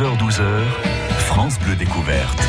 11h-12h, 0.00 0.62
France 1.18 1.58
Bleu 1.58 1.76
Découverte. 1.76 2.40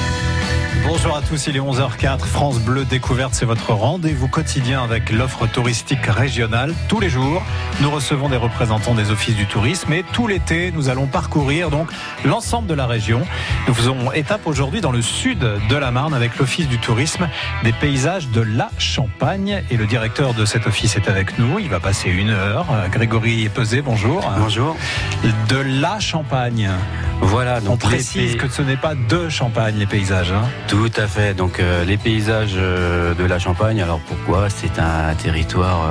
Bonjour 0.84 1.16
à 1.16 1.22
tous, 1.22 1.48
il 1.48 1.56
est 1.56 1.60
11h04. 1.60 2.20
France 2.26 2.60
Bleu 2.60 2.86
Découverte, 2.86 3.34
c'est 3.34 3.46
votre 3.46 3.72
rendez-vous 3.72 4.28
quotidien 4.28 4.84
avec 4.84 5.12
l'offre 5.12 5.48
touristique 5.48 6.06
régionale. 6.06 6.74
Tous 6.88 7.00
les 7.00 7.10
jours, 7.10 7.44
nous 7.82 7.92
recevons 7.92 8.30
des 8.30 8.38
représentants 8.38 8.96
des 8.96 9.12
offices 9.12 9.36
du 9.36 9.46
tourisme 9.46 9.94
et 9.94 10.04
tout 10.12 10.28
l'été, 10.28 10.72
nous 10.72 10.90
allons 10.90 11.06
parcourir 11.06 11.70
donc 11.70 11.90
l'ensemble 12.26 12.68
de 12.68 12.74
la 12.74 12.88
région. 12.88 13.22
Nous 13.68 13.74
faisons 13.74 14.12
étape 14.12 14.48
aujourd'hui 14.48 14.82
dans 14.82 14.92
le 14.92 15.02
sud 15.02 15.40
de 15.40 15.76
la 15.76 15.92
Marne 15.92 16.14
avec 16.14 16.38
l'office 16.38 16.68
du 16.68 16.80
tourisme 16.80 17.30
des 17.64 17.74
paysages 17.74 18.30
de 18.30 18.42
la 18.42 18.70
Champagne 18.78 19.64
et 19.70 19.78
le 19.78 19.86
directeur 19.86 20.34
de 20.34 20.46
cet 20.46 20.66
office 20.68 20.96
est 20.96 21.08
avec 21.08 21.38
nous. 21.38 21.60
Il 21.60 21.70
va 21.70 21.80
passer 21.80 22.10
une 22.10 22.32
heure. 22.32 22.66
Grégory 22.92 23.50
Pesé, 23.50 23.82
bonjour. 23.82 24.30
Bonjour. 24.40 24.76
De 25.48 25.58
la 25.58 26.00
Champagne. 26.00 26.70
Voilà, 27.22 27.62
donc 27.62 27.76
on 27.76 27.78
précise 27.78 28.36
que 28.36 28.50
ce 28.50 28.64
n'est 28.64 28.78
pas 28.78 28.96
de 28.96 29.30
Champagne 29.30 29.76
les 29.78 29.86
paysages. 29.86 30.32
Hein. 30.32 30.50
Tout 30.72 30.90
à 30.96 31.06
fait. 31.06 31.34
Donc 31.34 31.60
euh, 31.60 31.84
les 31.84 31.98
paysages 31.98 32.54
euh, 32.56 33.14
de 33.14 33.26
la 33.26 33.40
Champagne. 33.40 33.82
Alors 33.82 34.00
pourquoi? 34.00 34.50
C'est 34.50 34.80
un 34.80 35.14
territoire 35.16 35.90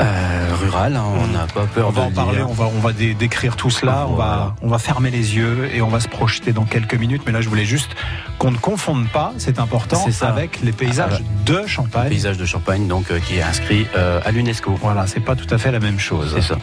euh, 0.00 0.54
rural. 0.62 0.96
Hein, 0.96 1.04
on 1.18 1.26
n'a 1.26 1.46
pas 1.46 1.66
peur. 1.66 1.88
On 1.88 1.90
va 1.90 2.02
en 2.04 2.10
parler. 2.10 2.40
On 2.40 2.54
va 2.54 2.70
on 2.74 2.80
va 2.80 2.92
décrire 2.94 3.54
tout 3.54 3.68
cela. 3.68 4.06
On 4.08 4.14
va 4.14 4.54
on 4.62 4.68
va 4.68 4.78
fermer 4.78 5.10
les 5.10 5.36
yeux 5.36 5.68
et 5.74 5.82
on 5.82 5.88
va 5.88 6.00
se 6.00 6.08
projeter 6.08 6.54
dans 6.54 6.64
quelques 6.64 6.94
minutes. 6.94 7.24
Mais 7.26 7.32
là, 7.32 7.42
je 7.42 7.50
voulais 7.50 7.66
juste 7.66 7.90
qu'on 8.38 8.50
ne 8.50 8.56
confonde 8.56 9.08
pas. 9.08 9.34
C'est 9.36 9.58
important. 9.58 10.10
Ça. 10.10 10.28
Avec 10.28 10.62
les 10.62 10.72
paysages 10.72 11.20
ah, 11.20 11.44
de 11.44 11.66
Champagne. 11.66 12.08
Paysages 12.08 12.38
de 12.38 12.46
Champagne, 12.46 12.88
donc 12.88 13.12
qui 13.26 13.36
est 13.36 13.42
inscrit 13.42 13.86
à 13.94 14.30
l'UNESCO. 14.30 14.74
Voilà, 14.80 15.06
c'est 15.06 15.20
pas 15.20 15.36
tout 15.36 15.52
à 15.54 15.58
fait 15.58 15.70
la 15.70 15.80
même 15.80 15.98
chose. 15.98 16.32
C'est 16.34 16.40
ça. 16.40 16.56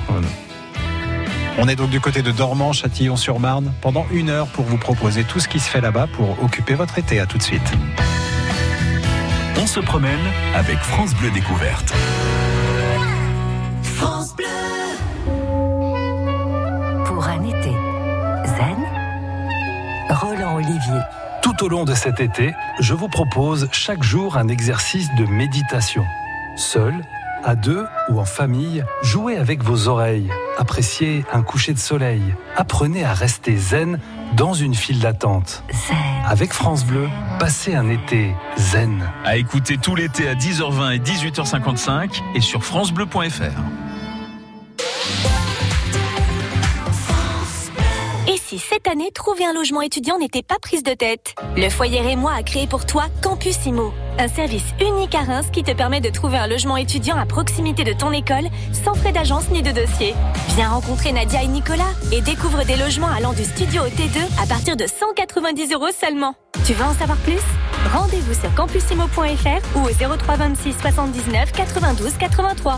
On 1.62 1.68
est 1.68 1.76
donc 1.76 1.90
du 1.90 2.00
côté 2.00 2.22
de 2.22 2.32
Dormant, 2.32 2.72
Châtillon-sur-Marne, 2.72 3.74
pendant 3.82 4.06
une 4.12 4.30
heure 4.30 4.48
pour 4.48 4.64
vous 4.64 4.78
proposer 4.78 5.26
tout 5.26 5.42
ce 5.42 5.50
qui 5.50 5.60
se 5.60 5.70
fait 5.70 5.82
là-bas 5.82 6.08
pour 6.08 6.42
occuper 6.42 6.74
votre 6.74 6.98
été. 6.98 7.20
À 7.20 7.26
tout 7.26 7.38
de 7.38 7.44
suite. 7.44 7.70
On 9.62 9.68
se 9.68 9.82
promène 9.82 10.22
avec 10.56 10.78
France 10.78 11.14
Bleu 11.16 11.30
Découverte. 11.32 11.94
France 13.84 14.34
Bleu. 14.38 14.46
Pour 17.04 17.28
un 17.28 17.44
été 17.44 17.74
zen, 18.46 18.78
Roland 20.10 20.56
Olivier. 20.56 21.02
Tout 21.42 21.62
au 21.66 21.68
long 21.68 21.84
de 21.84 21.94
cet 21.94 22.22
été, 22.22 22.54
je 22.80 22.94
vous 22.94 23.10
propose 23.10 23.68
chaque 23.74 24.02
jour 24.02 24.38
un 24.38 24.48
exercice 24.48 25.10
de 25.18 25.26
méditation. 25.26 26.06
Seul, 26.56 27.02
à 27.44 27.56
deux 27.56 27.86
ou 28.10 28.20
en 28.20 28.26
famille, 28.26 28.84
jouez 29.02 29.38
avec 29.38 29.64
vos 29.64 29.88
oreilles, 29.88 30.30
appréciez 30.58 31.26
un 31.32 31.42
coucher 31.42 31.74
de 31.74 31.80
soleil, 31.80 32.22
apprenez 32.56 33.04
à 33.04 33.14
rester 33.14 33.58
zen 33.58 34.00
dans 34.36 34.54
une 34.54 34.76
file 34.76 35.00
d'attente. 35.00 35.64
Avec 36.26 36.54
France 36.54 36.86
Bleu, 36.86 37.08
passez 37.40 37.76
un 37.76 37.90
été 37.90 38.36
zen. 38.58 39.10
À 39.26 39.38
écouter 39.38 39.78
tout 39.78 39.96
l'été 39.96 40.28
à 40.28 40.36
10h20 40.36 40.96
et 40.96 41.00
18h55 41.00 42.22
et 42.36 42.42
sur 42.42 42.64
francebleu.fr. 42.64 43.89
cette 48.60 48.88
année, 48.88 49.10
trouver 49.12 49.46
un 49.46 49.54
logement 49.54 49.82
étudiant 49.82 50.20
n'était 50.20 50.44
pas 50.44 50.58
prise 50.62 50.84
de 50.84 50.94
tête 50.94 51.36
Le 51.56 51.70
Foyer 51.70 52.12
et 52.12 52.16
moi 52.16 52.34
a 52.34 52.44
créé 52.44 52.68
pour 52.68 52.86
toi 52.86 53.06
Campus 53.22 53.66
Imo 53.66 53.94
un 54.20 54.28
service 54.28 54.66
unique 54.82 55.16
à 55.16 55.20
Reims 55.20 55.48
qui 55.52 55.64
te 55.64 55.72
permet 55.72 56.02
de 56.02 56.10
trouver 56.10 56.38
un 56.38 56.48
logement 56.48 56.76
étudiant 56.76 57.18
à 57.18 57.26
proximité 57.26 57.86
de 57.86 57.94
ton 57.94 58.12
école 58.12 58.50
sans 58.74 58.94
frais 58.94 59.14
d'agence 59.14 59.50
ni 59.50 59.62
de 59.62 59.72
dossier. 59.72 60.14
Viens 60.56 60.72
rencontrer 60.72 61.14
Nadia 61.14 61.42
et 61.42 61.48
Nicolas 61.48 61.94
et 62.12 62.20
découvre 62.20 62.66
des 62.66 62.76
logements 62.76 63.08
allant 63.08 63.32
du 63.32 63.46
studio 63.46 63.82
au 63.82 63.88
T2 63.88 64.20
à 64.44 64.46
partir 64.46 64.76
de 64.76 64.86
190 64.86 65.72
euros 65.72 65.92
seulement. 65.98 66.36
Tu 66.66 66.74
veux 66.74 66.84
en 66.84 66.94
savoir 66.94 67.18
plus? 67.20 67.40
Rendez-vous 67.94 68.34
sur 68.34 68.54
campusimo.fr 68.56 69.78
ou 69.78 69.86
au 69.86 70.18
03 70.18 70.36
26 70.36 70.76
79 70.82 71.54
92 71.54 72.12
83. 72.20 72.78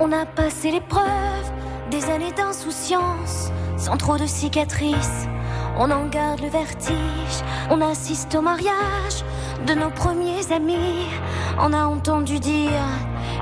On 0.00 0.10
a 0.10 0.26
passé 0.26 0.72
l'épreuve 0.72 1.52
des 1.90 2.04
années 2.10 2.32
d'insouciance 2.32 3.52
sans 3.76 3.96
trop 3.96 4.16
de 4.16 4.26
cicatrices. 4.26 5.28
On 5.78 5.88
en 5.90 6.06
garde 6.06 6.40
le 6.40 6.48
vertige, 6.48 7.42
on 7.70 7.80
assiste 7.80 8.34
au 8.34 8.40
mariage 8.40 9.24
de 9.66 9.74
nos 9.74 9.90
premiers 9.90 10.52
amis. 10.52 11.06
On 11.60 11.72
a 11.72 11.84
entendu 11.84 12.40
dire, 12.40 12.82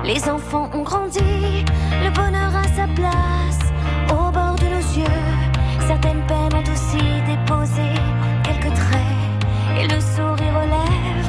les 0.03 0.29
enfants 0.29 0.69
ont 0.73 0.83
grandi, 0.83 1.65
le 2.03 2.09
bonheur 2.11 2.55
a 2.55 2.63
sa 2.75 2.87
place 2.87 3.71
au 4.11 4.31
bord 4.31 4.55
de 4.55 4.65
nos 4.65 5.03
yeux. 5.03 5.87
Certaines 5.87 6.25
peines 6.27 6.53
ont 6.53 6.71
aussi 6.71 7.03
déposé 7.25 7.93
quelques 8.43 8.75
traits 8.75 9.79
et 9.79 9.87
le 9.87 9.99
sourire 9.99 10.61
aux 10.63 11.22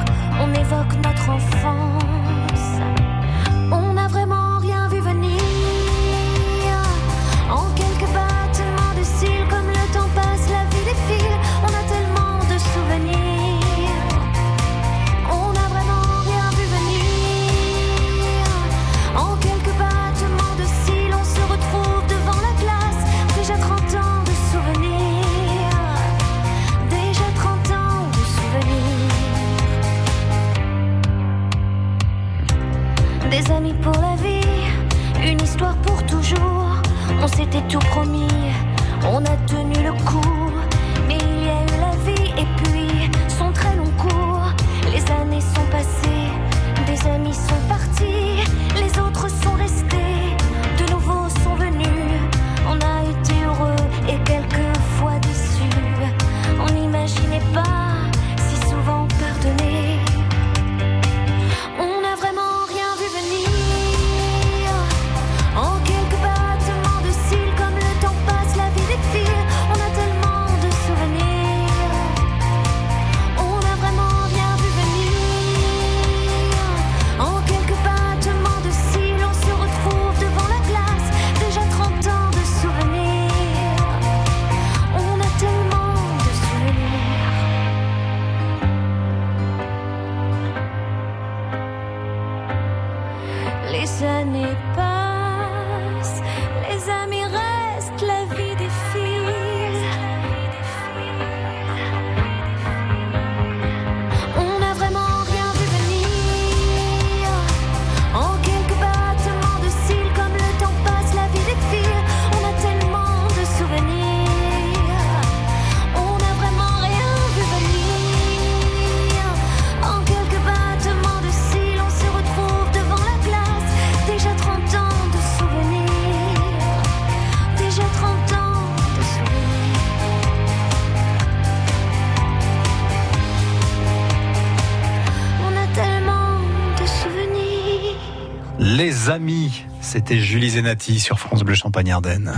c'était 139.85 140.19
Julie 140.19 140.49
Zenati 140.49 140.99
sur 140.99 141.19
France 141.19 141.43
Bleu 141.43 141.53
Champagne-Ardenne. 141.53 142.33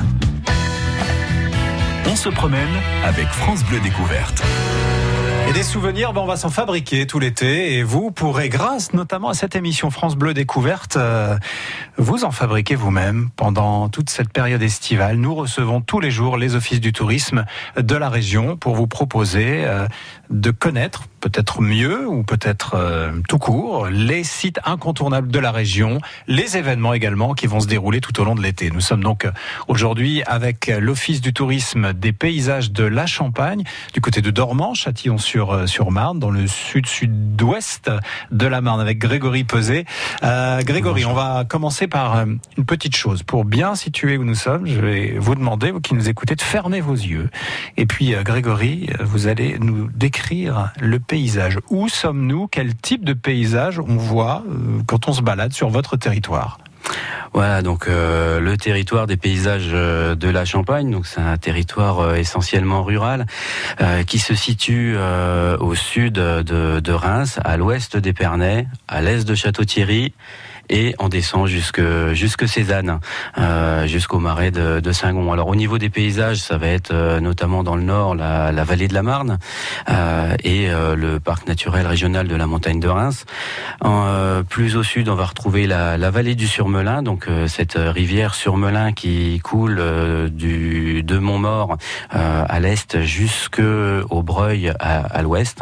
On 2.06 2.16
se 2.16 2.28
promène 2.30 2.68
avec 3.06 3.28
France 3.28 3.64
Bleu 3.64 3.80
Découverte. 3.80 4.44
Et 5.50 5.54
des 5.54 5.64
souvenirs, 5.64 6.12
ben 6.12 6.22
on 6.22 6.26
va 6.26 6.36
s'en 6.36 6.50
fabriquer 6.50 7.08
tout 7.08 7.20
l'été. 7.20 7.78
Et 7.78 7.84
vous 7.84 8.12
pourrez, 8.12 8.50
grâce 8.50 8.94
notamment 8.94 9.30
à 9.30 9.34
cette 9.34 9.56
émission 9.56 9.90
France 9.92 10.18
Bleu 10.18 10.34
Découverte, 10.34 10.98
euh, 10.98 11.38
vous 11.98 12.26
en 12.26 12.32
fabriquer 12.32 12.76
vous-même 12.76 13.30
pendant 13.38 13.88
toute 13.88 14.10
cette 14.10 14.34
période 14.34 14.62
estivale. 14.62 15.16
Nous 15.16 15.34
recevons 15.34 15.80
tous 15.80 16.02
les 16.02 16.12
jours 16.12 16.36
les 16.36 16.56
offices 16.56 16.82
du 16.82 16.92
tourisme 16.92 17.46
de 17.78 17.96
la 17.96 18.10
région 18.10 18.58
pour 18.58 18.76
vous 18.76 18.88
proposer 18.88 19.64
euh, 19.64 19.88
de 20.30 20.52
connaître 20.52 21.04
peut-être 21.30 21.62
mieux 21.62 22.08
ou 22.08 22.24
peut-être 22.24 22.76
euh, 22.76 23.12
tout 23.28 23.38
court 23.38 23.88
les 23.88 24.24
sites 24.24 24.60
incontournables 24.64 25.28
de 25.28 25.40
la 25.40 25.52
région, 25.52 26.00
les 26.28 26.56
événements 26.56 26.94
également 26.94 27.34
qui 27.34 27.48
vont 27.48 27.60
se 27.60 27.68
dérouler 27.68 28.00
tout 28.00 28.20
au 28.22 28.24
long 28.24 28.36
de 28.36 28.42
l'été. 28.42 28.72
Nous 28.72 28.82
sommes 28.82 29.04
donc 29.04 29.28
aujourd'hui 29.68 30.24
avec 30.24 30.68
l'office 30.68 31.20
du 31.20 31.34
tourisme 31.34 31.92
des 31.92 32.14
paysages 32.14 32.72
de 32.72 32.86
la 32.86 33.06
Champagne 33.06 33.64
du 33.94 34.00
côté 34.00 34.22
de 34.22 34.32
Dormant, 34.32 34.74
Châtillon-sur 34.74 35.28
sur, 35.28 35.68
sur 35.68 35.92
Marne, 35.92 36.20
dans 36.20 36.30
le 36.30 36.48
sud-sud-ouest 36.48 37.92
de 38.32 38.48
la 38.48 38.62
Marne, 38.62 38.80
avec 38.80 38.98
Grégory 38.98 39.44
Peset. 39.44 39.84
Euh, 40.24 40.62
Grégory, 40.62 41.04
on 41.04 41.14
va 41.14 41.44
commencer 41.44 41.88
par 41.88 42.16
euh, 42.16 42.26
une 42.58 42.66
petite 42.66 42.96
chose. 42.96 43.24
Pour 43.24 43.44
bien 43.44 43.76
situer 43.76 44.18
où 44.18 44.24
nous 44.24 44.36
sommes, 44.36 44.66
je 44.66 44.80
vais 44.80 45.18
vous 45.20 45.36
demander, 45.36 45.72
vous 45.72 45.82
qui 45.82 45.94
nous 45.94 46.08
écoutez, 46.08 46.36
de 46.36 46.42
fermer 46.42 46.80
vos 46.80 46.94
yeux. 46.94 47.30
Et 47.76 47.86
puis, 47.86 48.16
Grégory, 48.24 48.90
vous 49.02 49.28
allez 49.28 49.58
nous 49.60 49.90
décrire 49.94 50.72
le 50.80 51.00
Où 51.70 51.90
sommes-nous? 51.90 52.48
Quel 52.48 52.76
type 52.76 53.04
de 53.04 53.14
paysage 53.14 53.80
on 53.80 53.98
voit 53.98 54.44
quand 54.86 55.08
on 55.08 55.14
se 55.14 55.22
balade 55.22 55.54
sur 55.54 55.70
votre 55.70 55.98
territoire? 55.98 56.60
Voilà, 57.34 57.62
donc 57.62 57.88
euh, 57.88 58.40
le 58.40 58.58
territoire 58.58 59.08
des 59.08 59.18
paysages 59.18 59.70
euh, 59.74 60.16
de 60.16 60.30
la 60.30 60.46
Champagne, 60.46 61.00
c'est 61.04 61.22
un 61.22 61.38
territoire 61.38 62.00
euh, 62.00 62.16
essentiellement 62.16 62.84
rural 62.84 63.26
qui 64.08 64.20
se 64.20 64.34
situe 64.34 64.96
au 65.60 65.76
sud 65.76 66.14
de, 66.14 66.80
de 66.80 66.92
Reims, 66.92 67.40
à 67.44 67.58
l'ouest 67.58 67.98
d'Épernay, 67.98 68.68
à 68.88 69.02
l'est 69.02 69.28
de 69.28 69.36
Château-Thierry 69.36 70.14
et 70.70 70.96
on 71.00 71.10
descend 71.10 71.48
jusque 71.48 71.82
jusque 72.14 72.48
Cézanne, 72.48 73.00
euh, 73.38 73.88
jusqu'au 73.88 74.20
marais 74.20 74.52
de, 74.52 74.92
Saint-Gon. 74.92 75.32
Alors 75.32 75.48
au 75.48 75.56
niveau 75.56 75.78
des 75.78 75.90
paysages, 75.90 76.38
ça 76.38 76.58
va 76.58 76.68
être 76.68 76.92
euh, 76.92 77.20
notamment 77.20 77.64
dans 77.64 77.76
le 77.76 77.84
nord 77.84 78.16
la, 78.16 78.52
vallée 78.64 78.88
de 78.88 78.94
la 78.94 79.04
Marne 79.04 79.38
euh, 79.90 80.36
et 80.44 80.68
le 80.70 81.20
parc 81.20 81.48
naturel 81.48 81.86
régional 81.88 82.28
de 82.28 82.36
la 82.36 82.48
montagne 82.48 82.80
de 82.80 82.88
Reims. 82.88 83.26
Plus 84.50 84.76
au 84.76 84.84
sud, 84.84 85.10
on 85.10 85.16
va 85.16 85.26
retrouver 85.26 85.68
la, 85.68 86.10
vallée 86.10 86.36
du 86.36 86.48
Surmelin, 86.48 87.04
donc 87.04 87.28
cette 87.48 87.76
rivière 87.78 88.34
Surmelin 88.34 88.94
qui 88.94 89.40
coule 89.44 89.82
du 90.32 91.04
de 91.04 91.18
Montmort 91.18 91.78
à 92.10 92.60
l'est 92.60 93.02
jusqu'au 93.04 94.24
Breuil 94.24 94.74
à, 94.80 95.00
à 95.00 95.22
l'ouest. 95.22 95.62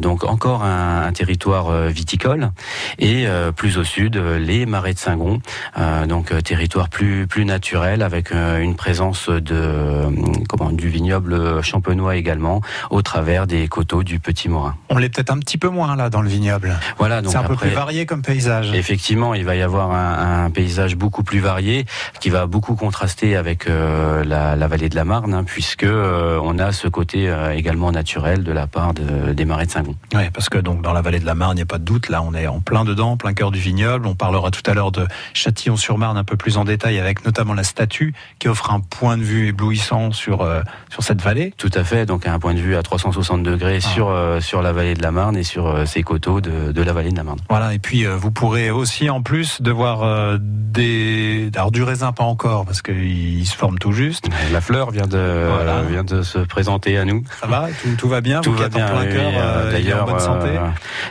donc 0.00 0.24
encore 0.24 0.64
un, 0.64 1.02
un 1.06 1.12
territoire 1.12 1.72
viticole 1.88 2.50
et 2.98 3.26
plus 3.56 3.78
au 3.78 3.84
sud 3.84 4.03
euh, 4.16 4.38
les 4.38 4.66
marais 4.66 4.94
de 4.94 4.98
Saint-Gon, 4.98 5.40
euh, 5.78 6.06
donc 6.06 6.32
euh, 6.32 6.40
territoire 6.40 6.88
plus 6.88 7.26
plus 7.26 7.44
naturel 7.44 8.02
avec 8.02 8.32
une 8.32 8.74
présence 8.74 9.28
de 9.28 10.02
comment 10.48 10.70
du 10.70 10.88
vignoble 10.88 11.62
champenois 11.62 12.16
également 12.16 12.60
au 12.90 13.02
travers 13.02 13.46
des 13.46 13.68
coteaux 13.68 14.02
du 14.02 14.20
Petit 14.20 14.48
Morin. 14.48 14.76
On 14.88 14.98
l'est 14.98 15.08
peut-être 15.08 15.30
un 15.30 15.38
petit 15.38 15.58
peu 15.58 15.68
moins 15.68 15.96
là 15.96 16.10
dans 16.10 16.22
le 16.22 16.28
vignoble. 16.28 16.76
Voilà, 16.98 17.22
c'est 17.24 17.36
un 17.36 17.44
peu 17.44 17.56
plus 17.56 17.70
varié 17.70 18.06
comme 18.06 18.22
paysage. 18.22 18.72
Effectivement, 18.74 19.34
il 19.34 19.44
va 19.44 19.56
y 19.56 19.62
avoir 19.62 19.92
un, 19.92 20.44
un, 20.44 20.50
paysage 20.50 20.96
beaucoup 20.96 21.22
plus 21.22 21.40
varié 21.40 21.86
qui 22.20 22.30
va 22.30 22.46
beaucoup 22.46 22.74
contraster 22.74 23.36
avec 23.36 23.68
euh, 23.68 24.24
la, 24.24 24.56
la, 24.56 24.68
vallée 24.68 24.88
de 24.88 24.96
la 24.96 25.04
Marne, 25.04 25.34
hein, 25.34 25.44
puisque 25.44 25.84
euh, 25.84 26.40
on 26.42 26.58
a 26.58 26.72
ce 26.72 26.88
côté 26.88 27.28
euh, 27.28 27.54
également 27.54 27.92
naturel 27.92 28.44
de 28.44 28.52
la 28.52 28.66
part 28.66 28.94
de, 28.94 29.32
des 29.32 29.44
marais 29.44 29.66
de 29.66 29.70
Saint-Gon. 29.70 29.94
Oui, 30.14 30.30
parce 30.32 30.48
que 30.48 30.58
donc 30.58 30.82
dans 30.82 30.92
la 30.92 31.02
vallée 31.02 31.20
de 31.20 31.26
la 31.26 31.34
Marne, 31.34 31.52
il 31.52 31.56
n'y 31.56 31.62
a 31.62 31.66
pas 31.66 31.78
de 31.78 31.84
doute. 31.84 32.08
Là, 32.08 32.22
on 32.22 32.34
est 32.34 32.46
en 32.46 32.60
plein 32.60 32.84
dedans, 32.84 33.16
plein 33.16 33.34
cœur 33.34 33.50
du 33.50 33.58
vignoble. 33.58 33.93
On 34.04 34.14
parlera 34.14 34.50
tout 34.50 34.68
à 34.68 34.74
l'heure 34.74 34.92
de 34.92 35.06
Châtillon-sur-Marne 35.34 36.16
un 36.16 36.24
peu 36.24 36.36
plus 36.36 36.56
en 36.56 36.64
détail 36.64 36.98
avec 36.98 37.24
notamment 37.24 37.54
la 37.54 37.64
statue 37.64 38.14
qui 38.38 38.48
offre 38.48 38.72
un 38.72 38.80
point 38.80 39.16
de 39.16 39.22
vue 39.22 39.48
éblouissant 39.48 40.12
sur, 40.12 40.42
euh, 40.42 40.62
sur 40.90 41.02
cette 41.02 41.22
vallée. 41.22 41.52
Tout 41.56 41.70
à 41.74 41.84
fait, 41.84 42.06
donc 42.06 42.26
un 42.26 42.38
point 42.38 42.54
de 42.54 42.60
vue 42.60 42.76
à 42.76 42.82
360 42.82 43.42
degrés 43.42 43.78
ah. 43.82 43.86
sur, 43.86 44.08
euh, 44.08 44.40
sur 44.40 44.62
la 44.62 44.72
vallée 44.72 44.94
de 44.94 45.02
la 45.02 45.10
Marne 45.10 45.36
et 45.36 45.42
sur 45.42 45.66
euh, 45.66 45.84
ces 45.86 46.02
coteaux 46.02 46.40
de, 46.40 46.72
de, 46.72 46.82
la 46.82 46.92
vallée 46.92 47.10
de 47.10 47.16
la 47.16 47.24
Marne. 47.24 47.38
Voilà, 47.48 47.74
et 47.74 47.78
puis 47.78 48.04
vous 48.04 48.30
pourrez 48.30 48.70
aussi 48.70 49.10
en 49.10 49.22
plus 49.22 49.62
de 49.62 49.70
voir 49.70 50.38
des... 50.38 51.50
Alors 51.54 51.70
du 51.70 51.82
raisin 51.82 52.12
pas 52.12 52.24
encore 52.24 52.64
parce 52.64 52.82
qu'il 52.82 53.46
se 53.46 53.56
forme 53.56 53.78
tout 53.78 53.92
juste. 53.92 54.26
La 54.52 54.60
fleur 54.60 54.90
vient 54.90 55.06
de, 55.06 55.46
voilà. 55.48 55.82
vient 55.82 56.04
de 56.04 56.22
se 56.22 56.38
présenter 56.38 56.98
à 56.98 57.04
nous. 57.04 57.24
Ça 57.40 57.46
va, 57.46 57.68
tout, 57.82 57.96
tout 57.96 58.08
va 58.08 58.20
bien, 58.20 58.40
tout 58.40 58.52
va 58.52 58.68
bien. 58.68 58.86
En 58.86 59.00
plein 59.00 59.06
cœur, 59.06 59.32
D'ailleurs, 59.70 60.06
bonne 60.06 60.18
santé. 60.18 60.50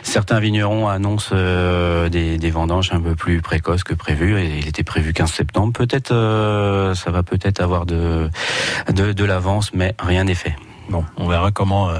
certains 0.02 0.40
vignerons 0.40 0.88
annoncent 0.88 1.34
des, 1.34 2.38
des 2.38 2.50
un 2.92 3.00
peu 3.00 3.14
plus 3.14 3.40
précoce 3.40 3.84
que 3.84 3.94
prévu. 3.94 4.38
Et 4.38 4.58
il 4.58 4.68
était 4.68 4.82
prévu 4.82 5.12
15 5.12 5.30
septembre. 5.30 5.72
Peut-être, 5.72 6.12
euh, 6.12 6.94
ça 6.94 7.10
va 7.10 7.22
peut-être 7.22 7.60
avoir 7.60 7.86
de, 7.86 8.28
de, 8.92 9.12
de 9.12 9.24
l'avance, 9.24 9.72
mais 9.74 9.94
rien 9.98 10.24
n'est 10.24 10.34
fait. 10.34 10.56
Bon, 10.88 11.02
on 11.16 11.28
verra 11.28 11.50
comment 11.50 11.88
euh, 11.88 11.98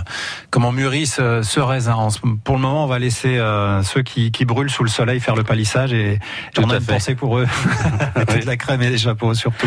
comment 0.51 0.71
mûrit 0.71 1.07
ce, 1.07 1.43
ce, 1.43 1.59
raisin. 1.59 2.09
Pour 2.45 2.57
le 2.57 2.61
moment, 2.61 2.85
on 2.85 2.87
va 2.87 2.99
laisser 2.99 3.39
euh, 3.39 3.83
ceux 3.83 4.03
qui, 4.03 4.31
qui, 4.31 4.45
brûlent 4.45 4.71
sous 4.71 4.85
le 4.85 4.91
soleil 4.91 5.21
faire 5.21 5.37
le 5.37 5.43
palissage 5.43 5.93
et 5.95 6.19
on 6.59 6.69
a 6.69 6.81
pensé 6.81 7.15
pour 7.15 7.39
eux 7.39 7.47
toute 8.29 8.45
la 8.45 8.57
crème 8.57 8.83
et 8.83 8.91
les 8.91 8.99
chapeaux 8.99 9.33
surtout, 9.33 9.67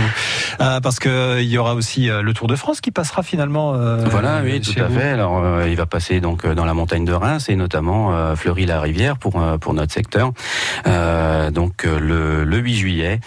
euh, 0.62 0.80
parce 0.82 1.00
que 1.00 1.42
il 1.42 1.48
y 1.48 1.58
aura 1.58 1.74
aussi 1.74 2.08
le 2.08 2.34
Tour 2.34 2.48
de 2.48 2.56
France 2.56 2.80
qui 2.80 2.92
passera 2.92 3.24
finalement. 3.24 3.74
Voilà, 4.06 4.42
oui, 4.44 4.62
tout 4.62 4.80
à 4.80 4.88
fait. 4.88 5.10
Alors, 5.10 5.64
il 5.66 5.76
va 5.76 5.86
passer 5.88 6.20
donc 6.20 6.46
dans 6.46 6.66
la 6.66 6.74
montagne 6.74 7.06
de 7.06 7.14
Reims 7.14 7.50
et 7.50 7.56
notamment 7.56 8.36
Fleury-la-Rivière 8.36 9.18
pour 9.18 9.42
pour 9.60 9.74
notre 9.74 9.94
secteur. 9.94 10.32
donc 11.52 11.84
le, 11.84 12.44
le 12.44 12.58
8 12.58 12.76
juillet, 12.76 13.20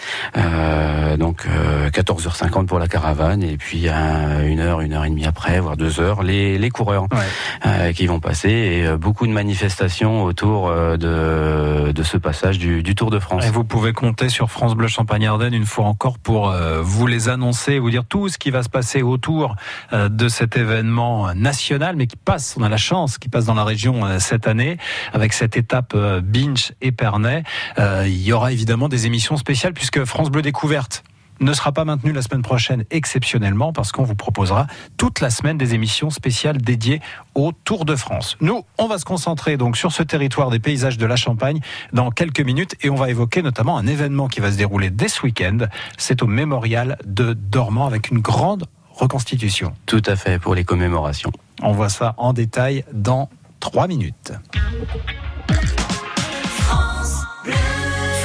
donc 1.19 1.47
14h50 1.93 2.67
pour 2.67 2.79
la 2.79 2.87
caravane 2.87 3.43
et 3.43 3.57
puis 3.57 3.89
une 3.89 4.61
heure, 4.61 4.81
une 4.81 4.93
heure 4.93 5.05
et 5.05 5.11
demie 5.11 5.27
après, 5.27 5.59
voire 5.59 5.77
deux 5.81 5.99
heures, 5.99 6.23
les, 6.23 6.59
les 6.59 6.71
coureurs 6.71 7.05
ouais. 7.11 7.19
euh, 7.67 7.93
qui 7.93 8.07
vont 8.07 8.21
passer 8.21 8.51
et 8.51 8.87
euh, 8.87 8.99
beaucoup 8.99 9.27
de 9.27 9.33
manifestations 9.33 10.23
autour 10.23 10.69
euh, 10.69 10.97
de, 10.99 11.91
de 11.93 12.03
ce 12.03 12.19
passage 12.19 12.59
du, 12.59 12.83
du, 12.83 12.95
Tour 12.95 13.11
de 13.11 13.19
France. 13.19 13.47
Et 13.47 13.51
vous 13.51 13.65
pouvez 13.65 13.93
compter 13.95 14.29
sur 14.29 14.51
France 14.51 14.75
Bleu 14.75 14.89
Champagne-Ardenne 14.89 15.55
une 15.55 15.65
fois 15.65 15.87
encore 15.87 16.19
pour 16.19 16.51
euh, 16.51 16.83
vous 16.83 17.07
les 17.07 17.31
annoncer, 17.31 17.79
vous 17.79 17.91
dire 17.91 18.05
tout 18.05 18.29
ce 18.29 18.37
qui 18.37 18.51
va 18.51 18.63
se 18.63 18.69
passer 18.69 19.01
autour 19.01 19.57
euh, 19.95 20.11
de 20.11 20.29
cet 20.29 20.59
événement 20.59 21.33
national, 21.35 21.97
mais 21.97 22.07
qui 22.07 22.17
passe, 22.17 22.57
on 22.59 22.63
a 22.63 22.69
la 22.69 22.77
chance, 22.77 23.17
qui 23.17 23.31
passe 23.31 23.47
dans 23.47 23.55
la 23.55 23.65
région 23.65 24.05
euh, 24.05 24.19
cette 24.19 24.47
année 24.47 24.77
avec 25.15 25.33
cette 25.33 25.57
étape 25.57 25.97
Binch 26.23 26.73
Épernay. 26.83 27.43
il 27.79 28.23
y 28.23 28.33
aura 28.33 28.53
évidemment 28.53 28.89
des 28.89 29.07
émissions 29.07 29.39
spéciales 29.39 29.73
puisque 29.73 30.05
France 30.05 30.31
Bleu 30.31 30.43
Découverte 30.43 31.03
ne 31.41 31.53
sera 31.53 31.73
pas 31.73 31.85
maintenu 31.85 32.13
la 32.13 32.23
semaine 32.23 32.43
prochaine 32.43 32.85
exceptionnellement 32.91 33.73
parce 33.73 33.93
qu'on 33.93 34.05
vous 34.05 34.15
proposera 34.15 34.67
toute 34.97 35.21
la 35.21 35.31
semaine 35.31 35.59
des 35.59 35.75
émissions 35.75 36.11
spéciales 36.11 36.59
dédiées 36.59 37.01
au 37.35 37.53
Tour 37.53 37.85
de 37.85 37.97
France. 37.97 38.37
Nous, 38.41 38.65
on 38.79 38.87
va 38.87 38.99
se 38.99 39.05
concentrer 39.05 39.57
donc 39.57 39.77
sur 39.77 39.93
ce 39.93 40.03
territoire 40.03 40.51
des 40.51 40.59
paysages 40.59 40.99
de 40.99 41.07
la 41.07 41.17
Champagne 41.17 41.61
dans 41.93 42.11
quelques 42.11 42.41
minutes 42.41 42.75
et 42.83 42.91
on 42.91 42.95
va 42.95 43.11
évoquer 43.11 43.43
notamment 43.43 43.79
un 43.79 43.87
événement 43.87 44.29
qui 44.29 44.41
va 44.41 44.53
se 44.53 44.57
dérouler 44.57 44.91
dès 44.91 45.09
ce 45.09 45.23
week-end. 45.23 45.59
C'est 45.97 46.23
au 46.23 46.27
mémorial 46.27 46.99
de 47.05 47.33
Dormant 47.33 47.87
avec 47.87 48.11
une 48.11 48.21
grande 48.21 48.67
reconstitution. 48.93 49.73
Tout 49.87 50.03
à 50.07 50.17
fait 50.17 50.39
pour 50.39 50.55
les 50.55 50.65
commémorations. 50.65 51.33
On 51.63 51.73
voit 51.73 51.89
ça 51.89 52.15
en 52.19 52.33
détail 52.33 52.85
dans 52.93 53.31
trois 53.61 53.87
minutes. 53.87 54.33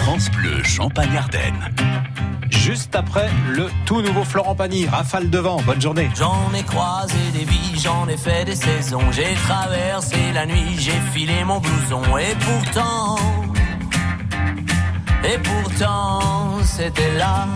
France 0.06 0.30
Bleu, 0.30 0.62
Champagne-Ardenne 0.64 1.74
juste 2.52 2.96
après 2.96 3.28
le 3.50 3.70
tout 3.88 4.02
nouveau 4.04 4.24
Florent 4.24 4.54
Pagny, 4.54 4.86
Rafale 4.86 5.32
devant. 5.32 5.60
Bonne 5.64 5.82
journée. 5.82 6.12
J'en 6.16 6.54
ai 6.54 6.62
croisé 6.62 7.18
des 7.34 7.44
vies, 7.44 7.80
j'en 7.84 8.08
ai 8.08 8.18
fait 8.18 8.46
des 8.46 8.56
saisons. 8.56 9.12
J'ai 9.12 9.34
traversé 9.48 10.16
la 10.32 10.46
nuit, 10.46 10.76
j'ai 10.78 11.00
filé 11.12 11.44
mon 11.44 11.60
blouson. 11.60 12.04
Et 12.18 12.36
pourtant, 12.36 13.16
et 15.24 15.40
pourtant, 15.40 16.60
c'était 16.64 17.14
là. 17.18 17.48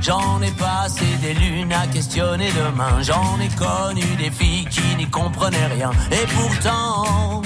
J'en 0.00 0.42
ai 0.42 0.50
passé 0.50 1.04
des 1.22 1.34
lunes 1.34 1.72
à 1.72 1.86
questionner 1.86 2.48
demain. 2.50 3.00
J'en 3.02 3.38
ai 3.40 3.48
connu 3.54 4.04
des 4.16 4.32
filles 4.32 4.66
qui 4.66 4.96
n'y 4.96 5.06
comprenaient 5.06 5.68
rien. 5.76 5.92
Et 6.10 6.26
pourtant, 6.26 7.42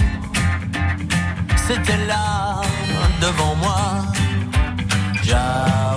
c'était 1.55 2.07
là, 2.07 2.63
devant 3.21 3.55
moi. 3.57 4.12
job. 5.23 5.92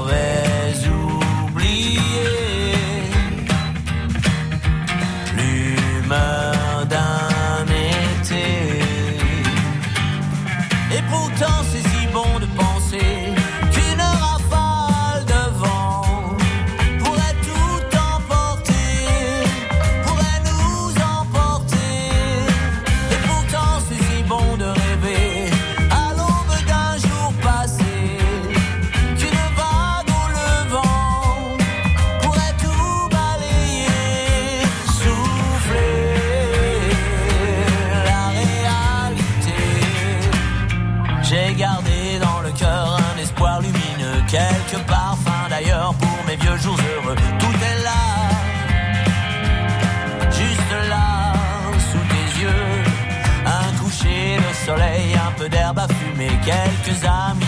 Quelques 56.86 57.04
amis 57.06 57.45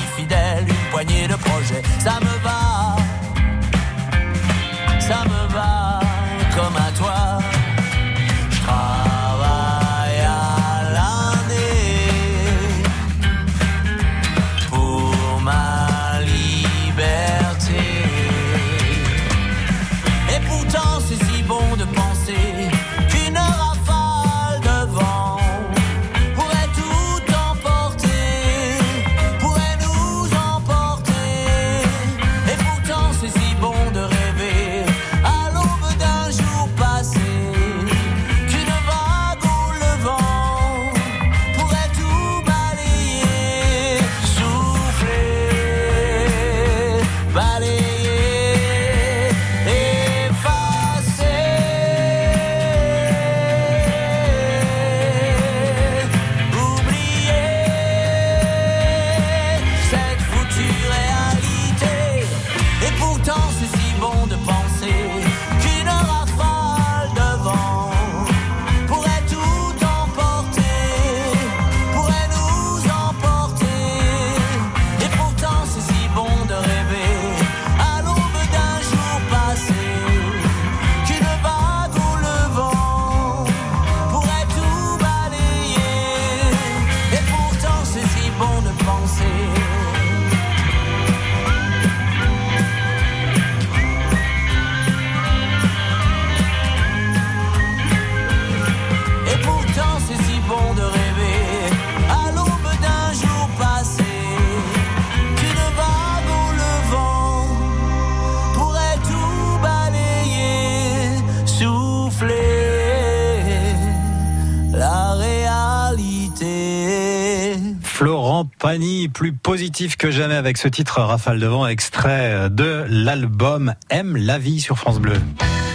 Plus 119.12 119.34
positif 119.34 119.98
que 119.98 120.12
jamais 120.12 120.36
avec 120.36 120.57
ce 120.57 120.67
titre 120.67 121.01
Rafale 121.01 121.39
de 121.39 121.48
vent, 121.48 121.65
extrait 121.65 122.48
de 122.51 122.86
l'album 122.88 123.74
Aime 123.89 124.15
la 124.17 124.38
vie 124.38 124.62
sur 124.62 124.77
France 124.77 125.00
Bleu. 125.00 125.19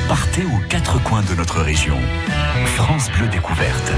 Partez 0.09 0.43
aux 0.45 0.69
quatre 0.69 1.03
coins 1.03 1.23
de 1.23 1.35
notre 1.35 1.63
région. 1.63 1.97
France 2.77 3.11
Bleu 3.19 3.27
Découverte. 3.27 3.93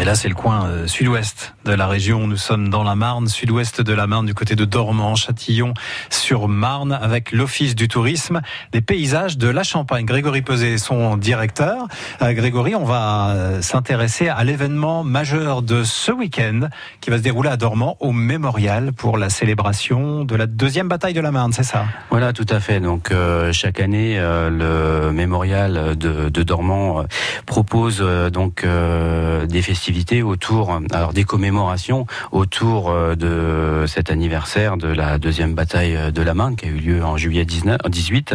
Et 0.00 0.04
là, 0.04 0.14
c'est 0.14 0.30
le 0.30 0.34
coin 0.34 0.64
euh, 0.64 0.86
sud-ouest 0.86 1.54
de 1.66 1.72
la 1.72 1.86
région. 1.86 2.26
Nous 2.26 2.38
sommes 2.38 2.70
dans 2.70 2.82
la 2.82 2.94
Marne, 2.94 3.28
sud-ouest 3.28 3.82
de 3.82 3.92
la 3.92 4.06
Marne, 4.06 4.24
du 4.24 4.32
côté 4.32 4.56
de 4.56 4.64
Dormant, 4.64 5.14
Châtillon, 5.14 5.74
sur 6.08 6.48
Marne, 6.48 6.92
avec 6.92 7.32
l'Office 7.32 7.74
du 7.74 7.86
tourisme 7.86 8.40
des 8.72 8.80
paysages 8.80 9.36
de 9.36 9.46
la 9.48 9.62
Champagne. 9.62 10.06
Grégory 10.06 10.40
Peset 10.40 10.78
son 10.78 11.18
directeur. 11.18 11.86
Euh, 12.22 12.32
Grégory, 12.32 12.74
on 12.74 12.84
va 12.84 13.28
euh, 13.28 13.60
s'intéresser 13.60 14.28
à 14.28 14.42
l'événement 14.42 15.04
majeur 15.04 15.60
de 15.60 15.84
ce 15.84 16.12
week-end 16.12 16.70
qui 17.02 17.10
va 17.10 17.18
se 17.18 17.22
dérouler 17.22 17.50
à 17.50 17.58
Dormant 17.58 17.98
au 18.00 18.12
Mémorial 18.12 18.94
pour 18.94 19.18
la 19.18 19.28
célébration 19.28 20.24
de 20.24 20.34
la 20.34 20.46
deuxième 20.46 20.88
bataille 20.88 21.12
de 21.12 21.20
la 21.20 21.30
Marne, 21.30 21.52
c'est 21.52 21.62
ça? 21.62 21.84
Voilà, 22.08 22.32
tout 22.32 22.46
à 22.48 22.58
fait. 22.58 22.80
Donc 22.80 23.12
chaque 23.52 23.80
année, 23.80 24.18
le 24.18 25.10
mémorial 25.12 25.94
de, 25.98 26.30
de 26.30 26.42
Dormant 26.42 27.00
euh, 27.00 27.04
propose 27.44 28.00
donc 28.32 28.64
des 28.64 29.60
autour, 30.22 30.80
alors 30.92 31.12
des 31.12 31.24
commémorations 31.24 32.06
autour 32.32 32.90
euh, 32.90 33.14
de 33.14 33.86
cet 33.86 34.10
anniversaire 34.10 34.76
de 34.76 34.88
la 34.88 35.18
deuxième 35.18 35.54
bataille 35.54 35.98
de 36.12 36.22
la 36.22 36.34
Marne 36.34 36.56
qui 36.56 36.66
a 36.66 36.68
eu 36.68 36.78
lieu 36.78 37.04
en 37.04 37.16
juillet 37.16 37.44
19, 37.44 37.78
18. 37.88 38.34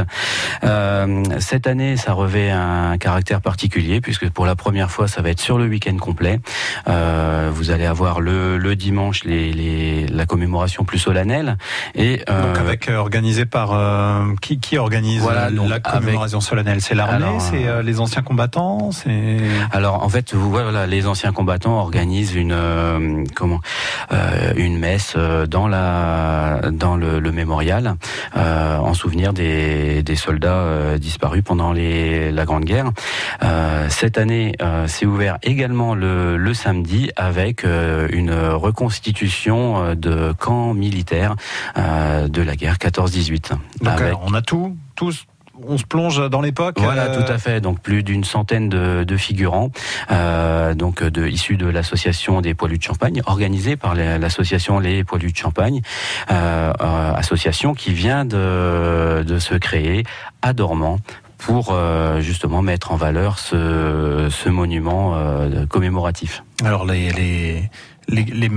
Euh, 0.64 1.24
cette 1.40 1.68
année, 1.68 1.98
ça 1.98 2.14
revêt 2.14 2.52
un 2.52 2.98
caractère 2.98 3.42
particulier 3.42 4.02
puisque 4.02 4.30
pour 4.30 4.46
la 4.46 4.56
première 4.56 4.92
fois, 4.92 5.08
ça 5.08 5.22
va 5.22 5.30
être 5.30 5.40
sur 5.40 5.58
le 5.58 5.66
week-end 5.66 5.98
complet. 5.98 6.40
Euh, 6.88 7.50
vous 7.54 7.72
allez 7.72 7.86
avoir 7.86 8.22
le, 8.22 8.58
le 8.58 8.76
dimanche 8.76 9.24
les, 9.24 9.52
les, 9.54 10.08
la 10.08 10.26
commémoration 10.26 10.84
plus 10.84 11.00
solennelle 11.00 11.58
et 11.96 12.18
Donc 12.18 12.30
euh, 12.30 12.56
avec 12.60 12.90
euh, 12.90 12.98
organisé 12.98 13.46
par 13.46 13.74
euh, 13.74 14.34
qui, 14.42 14.60
qui 14.60 14.78
organise 14.78 15.22
Voilà, 15.22 15.48
euh, 15.48 15.52
donc 15.52 15.70
la 15.70 15.80
commémoration 15.80 16.42
solennelle? 16.42 16.82
C'est 16.82 16.96
l'armée, 16.96 17.40
c'est 17.40 17.68
euh, 17.68 17.82
les 17.82 18.00
anciens 18.00 18.22
combattants, 18.22 18.92
c'est 18.92 19.38
Alors 19.72 20.04
en 20.04 20.10
fait, 20.10 20.34
vous 20.34 20.50
voilà, 20.50 20.86
les 20.86 21.08
anciens 21.08 21.32
combattants 21.32 21.45
organisent 21.50 22.36
une 22.36 22.52
euh, 22.52 23.24
comment 23.36 23.60
euh, 24.12 24.54
une 24.56 24.78
messe 24.78 25.14
euh, 25.18 25.46
dans 25.48 25.68
la 25.68 26.62
dans 26.72 26.96
le, 26.98 27.20
le 27.20 27.32
mémorial 27.32 27.96
en 28.36 28.94
souvenir 28.94 29.34
des, 29.34 30.04
des 30.04 30.16
soldats 30.16 30.98
disparus 31.00 31.44
pendant 31.44 31.72
les, 31.74 32.32
la 32.32 32.46
Grande 32.46 32.66
Guerre. 32.66 32.92
Cette 33.90 34.18
année, 34.18 34.56
c'est 34.88 35.06
ouvert 35.06 35.38
également 35.44 35.96
le, 35.96 36.38
le 36.38 36.54
samedi 36.54 37.10
avec 37.16 37.64
une 37.64 38.32
reconstitution 38.34 39.96
de 39.96 40.34
camps 40.38 40.74
militaires 40.74 41.36
de 41.76 42.42
la 42.42 42.56
guerre 42.56 42.76
14-18. 42.76 43.50
Donc 43.50 43.60
Avec- 44.02 44.14
on 44.26 44.34
a 44.34 44.42
tout, 44.42 44.78
tous, 44.96 45.26
on 45.68 45.78
se 45.78 45.86
plonge 45.86 46.30
dans 46.30 46.42
l'époque. 46.42 46.76
Voilà, 46.80 47.06
euh, 47.06 47.24
tout 47.24 47.32
à 47.32 47.38
fait. 47.38 47.62
Donc 47.62 47.80
plus 47.80 48.04
d'une 48.04 48.24
centaine 48.24 48.70
de, 48.70 49.04
de 49.04 49.18
figurants, 49.18 49.72
euh, 50.12 50.74
donc 50.74 51.04
de 51.04 51.28
issus 51.28 51.58
de 51.58 51.68
l'association 51.68 52.42
des 52.42 52.54
poilus 52.54 52.78
de 52.78 52.84
Champagne, 52.84 53.22
organisée 53.26 53.76
par 53.76 53.96
l'association 53.96 54.80
Les 54.80 55.04
Poilus 55.04 55.32
de 55.32 55.38
Champagne, 55.38 55.82
euh, 56.32 56.74
association 57.16 57.74
qui 57.74 57.94
vient 57.94 58.26
de, 58.26 59.24
de 59.24 59.40
se 59.40 59.56
créer 59.56 60.04
à 60.42 60.54
Dormant 60.54 61.00
pour 61.38 61.70
euh, 61.72 62.22
justement 62.22 62.62
mettre 62.62 62.92
en 62.92 62.96
valeur 62.96 63.40
ce, 63.40 64.28
ce 64.32 64.50
monument 64.50 65.14
euh, 65.16 65.66
commémoratif. 65.68 66.44
Alors 66.64 66.86
les 66.86 67.12
les 67.12 67.70
les, 68.08 68.24
les 68.24 68.50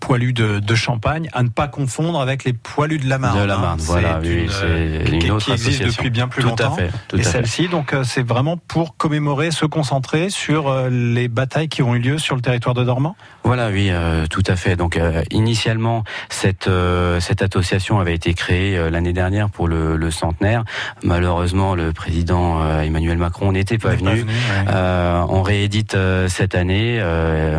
poilus 0.00 0.32
de, 0.32 0.58
de 0.58 0.74
Champagne 0.74 1.28
à 1.32 1.42
ne 1.42 1.48
pas 1.48 1.68
confondre 1.68 2.20
avec 2.20 2.44
les 2.44 2.52
poilus 2.52 2.98
de 2.98 3.08
la 3.08 3.18
Marne. 3.18 3.40
De 3.40 3.44
la 3.44 3.56
hein. 3.56 3.60
Marne, 3.60 3.78
C'est 3.80 3.86
voilà, 3.86 4.18
oui, 4.20 4.42
une, 4.44 4.48
c'est 4.48 4.64
euh, 4.64 5.04
une 5.12 5.18
qui, 5.20 5.30
autre 5.30 5.44
qui 5.46 5.52
existe 5.52 5.84
depuis 5.84 6.10
bien 6.10 6.28
plus 6.28 6.42
Tout 6.42 6.48
à 6.48 6.50
longtemps. 6.50 6.74
fait, 6.76 6.90
tout 7.08 7.16
et 7.16 7.20
à 7.20 7.22
fait. 7.22 7.30
celle-ci, 7.30 7.68
donc, 7.68 7.92
euh, 7.92 8.04
c'est 8.04 8.26
vraiment 8.26 8.56
pour 8.56 8.96
commémorer, 8.96 9.50
se 9.50 9.66
concentrer 9.66 10.30
sur 10.30 10.68
euh, 10.68 10.88
les 10.90 11.28
batailles 11.28 11.68
qui 11.68 11.82
ont 11.82 11.94
eu 11.94 11.98
lieu 11.98 12.18
sur 12.18 12.34
le 12.36 12.42
territoire 12.42 12.74
de 12.74 12.84
Dormant. 12.84 13.16
Voilà, 13.44 13.68
oui, 13.70 13.88
euh, 13.90 14.26
tout 14.26 14.42
à 14.46 14.56
fait. 14.56 14.76
Donc, 14.76 14.96
euh, 14.96 15.22
initialement, 15.30 16.04
cette 16.28 16.68
cette 17.20 17.42
association 17.42 17.98
avait 18.00 18.14
été 18.14 18.34
créée 18.34 18.90
l'année 18.90 19.12
dernière 19.12 19.48
pour 19.48 19.68
le, 19.68 19.96
le 19.96 20.10
centenaire. 20.10 20.64
Malheureusement, 21.02 21.74
le 21.74 21.92
président 21.92 22.80
Emmanuel 22.80 23.16
Macron 23.18 23.52
n'était 23.52 23.78
pas 23.78 23.94
venu. 23.94 24.22
ouais. 24.22 24.72
On 25.28 25.42
réédite 25.42 25.96
cette 26.28 26.54
année. 26.54 27.00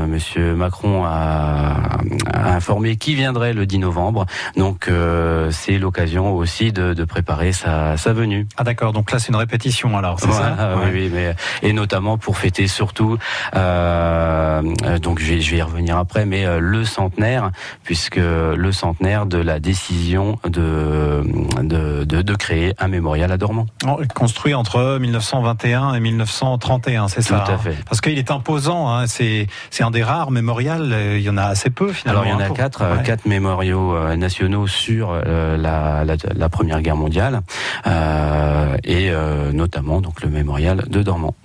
Monsieur 0.07 0.53
Macron 0.55 1.05
a, 1.05 1.09
a 1.29 2.53
informé 2.55 2.95
qui 2.97 3.15
viendrait 3.15 3.53
le 3.53 3.65
10 3.65 3.79
novembre. 3.79 4.25
Donc, 4.57 4.87
euh, 4.87 5.51
c'est 5.51 5.77
l'occasion 5.77 6.33
aussi 6.35 6.71
de, 6.71 6.93
de 6.93 7.03
préparer 7.03 7.53
sa, 7.53 7.97
sa 7.97 8.13
venue. 8.13 8.47
Ah 8.57 8.63
d'accord, 8.63 8.93
donc 8.93 9.11
là 9.11 9.19
c'est 9.19 9.29
une 9.29 9.35
répétition 9.35 9.97
alors, 9.97 10.19
c'est 10.19 10.31
ça? 10.31 10.75
Ouais. 10.77 10.91
oui, 10.93 11.11
mais 11.13 11.35
et 11.61 11.73
notamment 11.73 12.17
pour 12.17 12.37
fêter 12.37 12.67
surtout, 12.67 13.17
euh, 13.55 14.61
euh, 14.85 14.99
donc 14.99 15.19
je 15.19 15.33
vais, 15.33 15.41
je 15.41 15.51
vais 15.51 15.57
y 15.57 15.61
revenir 15.61 15.97
après, 15.97 16.25
mais 16.25 16.45
euh, 16.45 16.59
le 16.59 16.83
centenaire, 16.85 17.51
puisque 17.83 18.17
le 18.17 18.71
centenaire 18.71 19.25
de 19.25 19.37
la 19.37 19.59
décision 19.59 20.39
de 20.47 21.23
de, 21.61 22.03
de, 22.03 22.21
de 22.21 22.35
créer 22.35 22.73
un 22.79 22.87
mémorial 22.87 23.31
à 23.31 23.37
Dormant. 23.37 23.65
Oh, 23.87 23.99
Construit 24.15 24.53
entre 24.53 24.97
1921 24.99 25.93
et 25.93 25.99
1931, 25.99 27.07
c'est 27.07 27.21
ça 27.21 27.43
Tout 27.45 27.51
à 27.51 27.55
hein? 27.55 27.57
fait. 27.57 27.77
Parce 27.85 28.01
qu'il 28.01 28.17
est 28.17 28.31
imposant, 28.31 28.89
hein, 28.89 29.07
c'est 29.07 29.47
c'est 29.69 29.83
un 29.83 29.91
des 29.91 30.03
rares 30.03 30.31
mémorials. 30.31 30.91
Euh, 31.19 31.21
il 31.21 31.25
y 31.25 31.29
en 31.29 31.37
a 31.37 31.43
assez 31.43 31.69
peu 31.69 31.91
finalement. 31.93 32.21
Alors 32.21 32.31
il 32.33 32.33
y 32.33 32.35
en 32.35 32.39
hein, 32.39 32.45
a 32.45 32.47
pour- 32.47 32.57
quatre, 32.57 32.83
Ouais. 32.97 33.03
quatre 33.03 33.25
mémoriaux 33.25 33.95
euh, 33.95 34.15
nationaux 34.15 34.67
sur 34.67 35.09
euh, 35.11 35.57
la, 35.57 36.03
la, 36.05 36.15
la 36.35 36.49
Première 36.49 36.81
Guerre 36.81 36.95
mondiale 36.95 37.41
euh, 37.87 38.75
et 38.83 39.11
notamment 39.53 40.01
donc 40.01 40.21
le 40.21 40.29
mémorial 40.29 40.85
de 40.87 41.01
Dormant. 41.03 41.35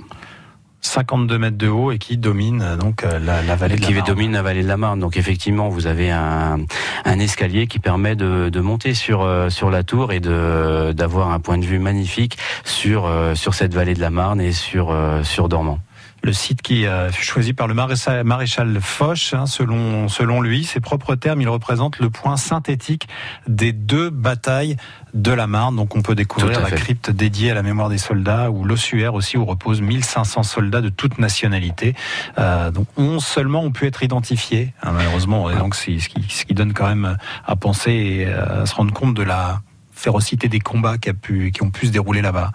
52 0.81 1.39
mètres 1.39 1.57
de 1.57 1.69
haut 1.69 1.93
et 1.93 1.99
qui 1.99 2.19
domine 2.19 2.77
donc 2.79 3.03
la, 3.05 3.43
la 3.43 3.57
vallée 3.57 3.77
de 3.77 3.81
la 3.81 3.87
qui 3.87 3.95
Marne. 3.95 4.07
domine 4.07 4.33
la 4.33 4.43
vallée 4.43 4.63
de 4.63 4.69
la 4.69 4.77
Marne. 4.77 5.01
Donc 5.01 5.17
effectivement, 5.17 5.71
vous 5.71 5.87
avez 5.87 6.11
un, 6.11 6.59
un 7.07 7.19
escalier 7.19 7.67
qui 7.67 7.79
permet 7.79 8.17
de, 8.17 8.51
de 8.51 8.61
monter 8.61 8.93
sur 8.93 9.27
sur 9.49 9.71
la 9.71 9.83
tour 9.83 10.13
et 10.13 10.21
de 10.21 10.93
d'avoir 10.93 11.31
un 11.31 11.41
point 11.41 11.57
de 11.57 11.65
vue 11.65 11.79
magnifique 11.79 12.37
sur 12.65 13.11
sur 13.35 13.55
cette 13.55 13.73
vallée 13.73 13.95
de 13.95 14.01
la 14.03 14.11
Marne 14.11 14.43
et 14.43 14.53
sur 14.53 14.95
sur 15.23 15.49
Dormant. 15.49 15.79
Le 16.25 16.33
site 16.33 16.63
qui 16.63 16.87
fut 17.13 17.25
choisi 17.25 17.53
par 17.53 17.69
le 17.69 17.75
maréchal, 17.75 18.25
maréchal 18.25 18.81
Foch, 18.81 19.35
hein, 19.35 19.45
selon, 19.45 20.09
selon 20.09 20.41
lui, 20.41 20.65
ses 20.65 20.81
propres 20.81 21.17
termes, 21.17 21.43
il 21.43 21.49
représente 21.51 21.99
le 21.99 22.09
point 22.09 22.39
synthétique 22.39 23.09
des 23.47 23.73
deux 23.73 24.09
batailles 24.09 24.77
de 25.13 25.33
la 25.33 25.47
Marne. 25.47 25.77
Donc 25.77 25.95
on 25.97 26.01
peut 26.01 26.15
découvrir 26.15 26.63
la 26.63 26.71
crypte 26.71 27.11
dédiée 27.11 27.51
à 27.51 27.55
la 27.55 27.63
mémoire 27.63 27.91
des 27.91 27.99
soldats 27.99 28.51
ou 28.51 28.65
l'ossuaire 28.65 29.13
aussi 29.13 29.37
où 29.37 29.45
reposent 29.45 29.83
1500 29.83 30.43
soldats 30.43 30.81
de 30.81 30.89
toute 30.89 31.19
nationalité. 31.19 31.95
Euh, 32.39 32.71
donc 32.71 32.87
11 32.97 33.23
seulement 33.23 33.61
ont 33.61 33.73
pu 33.73 33.87
être 33.87 34.03
identifiés, 34.03 34.73
hein, 34.83 34.93
malheureusement. 34.93 35.51
Et 35.51 35.57
donc 35.57 35.75
c'est 35.75 35.99
ce 35.99 36.09
qui, 36.09 36.25
ce 36.29 36.45
qui 36.45 36.55
donne 36.55 36.73
quand 36.73 36.89
même 36.89 37.19
à 37.47 37.57
penser 37.57 37.93
et 37.93 38.27
euh, 38.27 38.63
à 38.63 38.67
se 38.67 38.75
rendre 38.75 38.95
compte 38.95 39.15
de 39.15 39.23
la 39.23 39.61
férocité 39.93 40.49
des 40.49 40.61
combats 40.61 40.99
qui, 40.99 41.11
a 41.11 41.15
pu, 41.15 41.53
qui 41.53 41.63
ont 41.63 41.71
pu 41.71 41.87
se 41.87 41.93
dérouler 41.93 42.23
là-bas. 42.23 42.51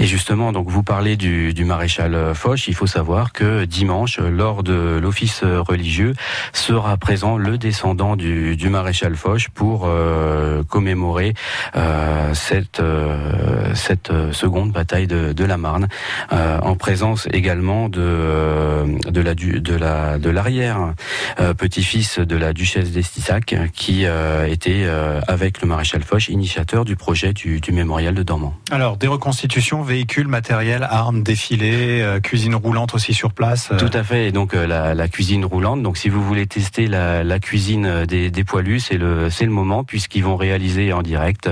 Et 0.00 0.06
justement, 0.06 0.50
donc 0.50 0.70
vous 0.70 0.82
parlez 0.82 1.18
du, 1.18 1.52
maréchal 1.62 2.34
Foch. 2.34 2.68
Il 2.68 2.74
faut 2.74 2.86
savoir 2.86 3.34
que 3.34 3.66
dimanche, 3.66 4.18
lors 4.18 4.62
de 4.62 4.98
l'office 4.98 5.44
religieux, 5.44 6.14
sera 6.54 6.96
présent 6.96 7.36
le 7.36 7.58
descendant 7.58 8.16
du, 8.16 8.56
maréchal 8.70 9.14
Foch 9.14 9.50
pour 9.50 9.84
euh, 9.84 10.62
commémorer 10.62 11.34
euh, 11.76 12.32
cette 12.32 12.80
euh, 12.80 13.74
euh, 14.10 14.32
seconde 14.32 14.72
bataille 14.72 15.06
de, 15.06 15.44
la 15.44 15.58
Marne, 15.58 15.88
euh, 16.32 16.58
en 16.60 16.76
présence 16.76 17.28
également 17.32 17.90
de 17.90 18.00
euh, 18.00 18.86
de 19.10 20.30
l'arrière 20.30 20.94
euh, 21.40 21.52
petit-fils 21.52 22.18
de 22.18 22.36
la 22.36 22.54
duchesse 22.54 22.90
d'Estissac, 22.90 23.54
qui 23.74 24.06
euh, 24.06 24.46
était 24.46 24.84
euh, 24.84 25.20
avec 25.28 25.60
le 25.60 25.68
maréchal 25.68 26.02
Foch 26.02 26.28
initiateur 26.28 26.86
du 26.86 26.96
projet 26.96 27.32
du, 27.32 27.60
du 27.60 27.72
mémorial 27.72 28.14
de 28.14 28.22
Dormant. 28.22 28.54
Alors, 28.70 28.96
des 28.96 29.06
reconstitutions, 29.06 29.82
véhicules, 29.90 30.28
matériel, 30.28 30.86
armes, 30.88 31.22
défilés, 31.24 32.00
euh, 32.00 32.20
cuisine 32.20 32.54
roulante 32.54 32.94
aussi 32.94 33.12
sur 33.12 33.32
place. 33.32 33.70
euh, 33.72 33.76
Tout 33.76 33.90
à 33.92 34.04
fait. 34.04 34.28
Et 34.28 34.32
donc 34.32 34.54
euh, 34.54 34.64
la, 34.66 34.94
la 34.94 35.08
cuisine 35.08 35.44
roulante. 35.44 35.82
Donc 35.82 35.98
si 35.98 36.08
vous 36.08 36.22
voulez 36.22 36.46
tester 36.46 36.86
la, 36.86 37.24
la 37.24 37.38
cuisine 37.40 38.06
des, 38.06 38.30
des 38.30 38.44
poilus, 38.44 38.78
c'est 38.80 38.96
le 38.98 39.28
c'est 39.30 39.44
le 39.46 39.50
moment 39.50 39.82
puisqu'ils 39.82 40.22
vont 40.22 40.36
réaliser 40.36 40.92
en 40.92 41.02
direct, 41.02 41.50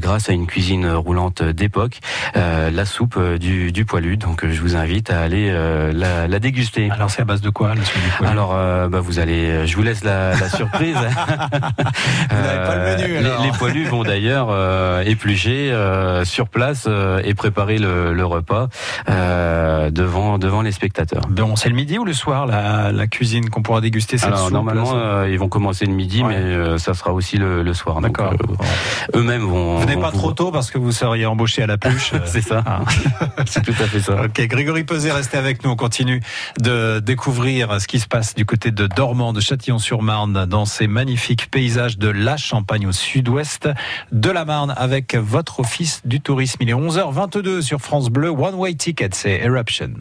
grâce 0.00 0.28
à 0.28 0.32
une 0.32 0.46
cuisine 0.46 0.88
roulante 0.90 1.42
d'époque, 1.44 2.00
la 2.34 2.84
soupe 2.84 3.18
du, 3.38 3.70
du 3.70 3.84
poilu. 3.84 4.16
Donc 4.16 4.44
je 4.44 4.60
vous 4.60 4.74
invite 4.74 5.10
à 5.10 5.20
aller 5.20 5.46
la, 5.94 6.26
la 6.26 6.38
déguster. 6.40 6.90
Alors, 6.90 7.10
c'est 7.10 7.22
à 7.22 7.24
base 7.24 7.40
de 7.42 7.50
quoi, 7.50 7.74
la 7.76 7.84
soupe 7.84 8.02
du 8.02 8.10
poilu? 8.18 8.30
Alors, 8.32 8.50
bah, 8.90 8.98
vous 9.00 9.20
allez, 9.20 9.66
je 9.68 9.76
vous 9.76 9.82
laisse 9.84 10.02
la, 10.02 10.34
surprise. 10.48 10.96
Vous 12.30 12.36
n'avez 12.36 12.66
pas 12.66 12.76
le 12.76 12.82
menu, 12.96 13.14
les- 13.22 13.44
les, 13.46 13.52
poilus 13.56 13.84
vont 13.84 14.02
d'ailleurs 14.02 14.48
éplucher 15.06 15.72
sur 16.24 16.48
place 16.48 16.88
et 17.24 17.34
préparer 17.34 17.51
le, 17.56 18.12
le 18.12 18.24
repas 18.26 18.68
euh, 19.08 19.90
devant 19.90 20.38
devant 20.38 20.62
les 20.62 20.72
spectateurs. 20.72 21.22
Bon, 21.28 21.56
c'est 21.56 21.68
le 21.68 21.74
midi 21.74 21.98
ou 21.98 22.04
le 22.04 22.12
soir, 22.12 22.46
la, 22.46 22.92
la 22.92 23.06
cuisine 23.06 23.50
qu'on 23.50 23.62
pourra 23.62 23.80
déguster 23.80 24.18
cette 24.18 24.28
Alors 24.28 24.40
soupe, 24.44 24.52
normalement, 24.52 24.92
là, 24.94 25.00
euh, 25.00 25.28
ils 25.30 25.38
vont 25.38 25.48
commencer 25.48 25.86
le 25.86 25.92
midi, 25.92 26.22
Ouais. 26.22 26.28
mais 26.30 26.36
euh, 26.36 26.78
ça 26.78 26.94
sera 26.94 27.12
aussi 27.12 27.36
le, 27.36 27.62
le 27.62 27.74
soir. 27.74 28.00
D'accord. 28.00 28.32
euh, 28.32 29.18
Eux-mêmes 29.18 29.42
vont. 29.42 29.78
Venez 29.78 29.94
vont 29.96 30.00
pas 30.02 30.10
vous- 30.10 30.18
trop 30.18 30.32
tôt 30.32 30.50
parce 30.50 30.70
que 30.70 30.78
vous 30.78 30.92
seriez 30.92 31.26
embauché 31.26 31.62
à 31.62 31.66
la 31.66 31.78
pluche. 31.78 32.12
C'est 32.26 32.40
ça. 32.42 32.62
Ah. 32.66 32.80
C'est 33.46 33.62
tout 33.62 33.74
à 33.80 33.86
fait 33.86 34.00
ça. 34.00 34.22
Ok, 34.24 34.40
Grégory 34.46 34.84
Peset, 34.84 35.12
restez 35.12 35.36
avec 35.38 35.64
nous. 35.64 35.70
On 35.70 35.76
continue 35.76 36.20
de 36.60 37.00
découvrir 37.00 37.80
ce 37.80 37.86
qui 37.86 38.00
se 38.00 38.06
passe 38.08 38.34
du 38.34 38.44
côté 38.46 38.70
de 38.70 38.86
Dormant, 38.86 39.32
de 39.32 39.40
Châtillon-sur-Marne, 39.40 40.46
dans 40.46 40.64
ces 40.64 40.86
magnifiques 40.86 41.50
paysages 41.50 41.98
de 41.98 42.08
la 42.08 42.36
Champagne 42.36 42.86
au 42.86 42.92
sud-ouest 42.92 43.68
de 44.12 44.30
la 44.30 44.44
Marne, 44.44 44.74
avec 44.76 45.14
votre 45.16 45.60
office 45.60 46.00
du 46.04 46.20
tourisme. 46.20 46.58
Il 46.60 46.70
est 46.70 46.74
11h22 47.32 47.62
sur 47.62 47.80
France 47.80 48.10
Bleu. 48.10 48.28
One 48.30 48.54
Way 48.54 48.74
Ticket, 48.74 49.10
c'est 49.12 49.40
Eruption. 49.42 49.94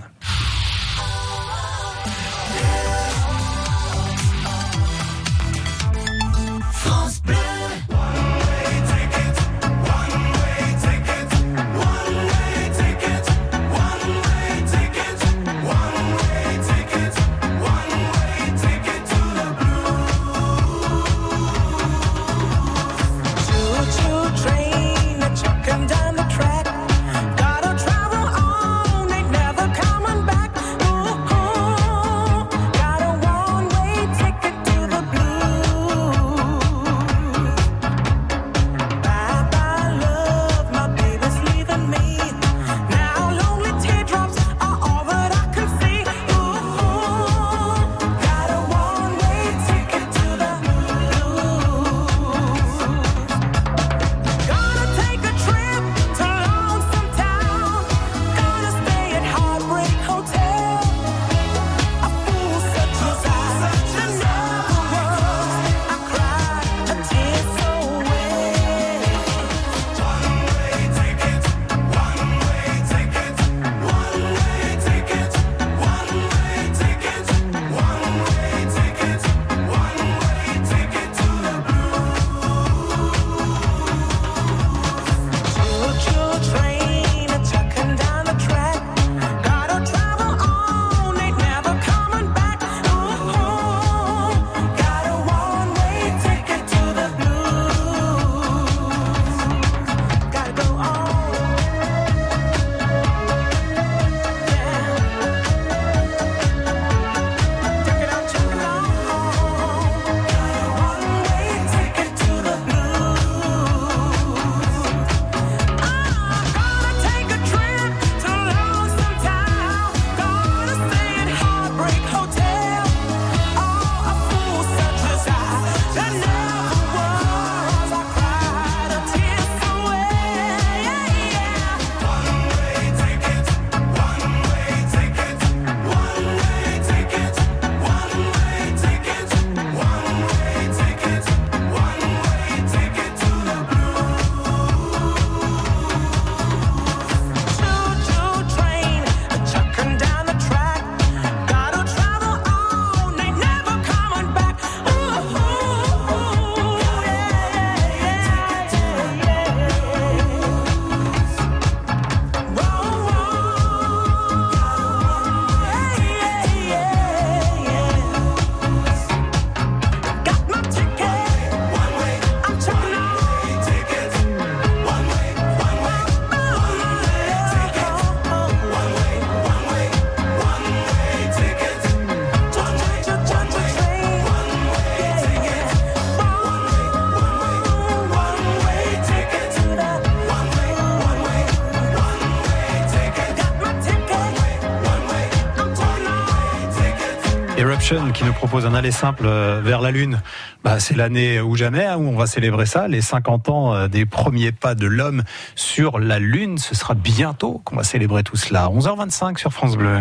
Propose 198.41 198.65
un 198.65 198.73
aller 198.73 198.89
simple 198.89 199.25
euh, 199.27 199.61
vers 199.63 199.81
la 199.81 199.91
Lune. 199.91 200.19
Bah, 200.63 200.79
c'est 200.79 200.97
l'année 200.97 201.39
ou 201.39 201.55
jamais 201.55 201.85
hein, 201.85 201.97
où 201.97 202.07
on 202.07 202.17
va 202.17 202.25
célébrer 202.25 202.65
ça, 202.65 202.87
les 202.87 202.99
50 202.99 203.49
ans 203.49 203.75
euh, 203.75 203.87
des 203.87 204.07
premiers 204.07 204.51
pas 204.51 204.73
de 204.73 204.87
l'homme 204.87 205.21
sur 205.53 205.99
la 205.99 206.17
Lune. 206.17 206.57
Ce 206.57 206.73
sera 206.73 206.95
bientôt 206.95 207.61
qu'on 207.63 207.75
va 207.75 207.83
célébrer 207.83 208.23
tout 208.23 208.37
cela. 208.37 208.67
11h25 208.69 209.37
sur 209.37 209.53
France 209.53 209.77
Bleu. 209.77 209.99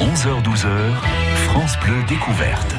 11h-12h, 0.00 0.66
France 1.46 1.78
Bleu 1.78 1.94
découverte. 2.08 2.74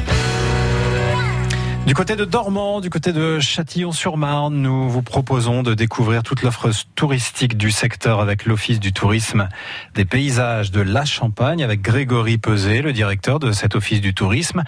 Du 1.85 1.93
côté 1.93 2.15
de 2.15 2.25
Dormant, 2.25 2.81
du 2.81 2.89
côté 2.89 3.13
de 3.13 3.39
Châtillon-sur-Marne, 3.39 4.55
nous 4.55 4.89
vous 4.89 5.03
proposons 5.03 5.61
de 5.61 5.75
découvrir 5.75 6.23
toute 6.23 6.41
l'offre 6.41 6.71
touristique 6.95 7.57
du 7.57 7.69
secteur 7.69 8.21
avec 8.21 8.47
l'Office 8.47 8.79
du 8.79 8.91
tourisme 8.91 9.49
des 9.93 10.03
paysages 10.03 10.71
de 10.71 10.81
la 10.81 11.05
Champagne 11.05 11.63
avec 11.63 11.83
Grégory 11.83 12.39
Peset, 12.39 12.81
le 12.81 12.91
directeur 12.91 13.37
de 13.37 13.51
cet 13.51 13.75
Office 13.75 14.01
du 14.01 14.15
tourisme. 14.15 14.63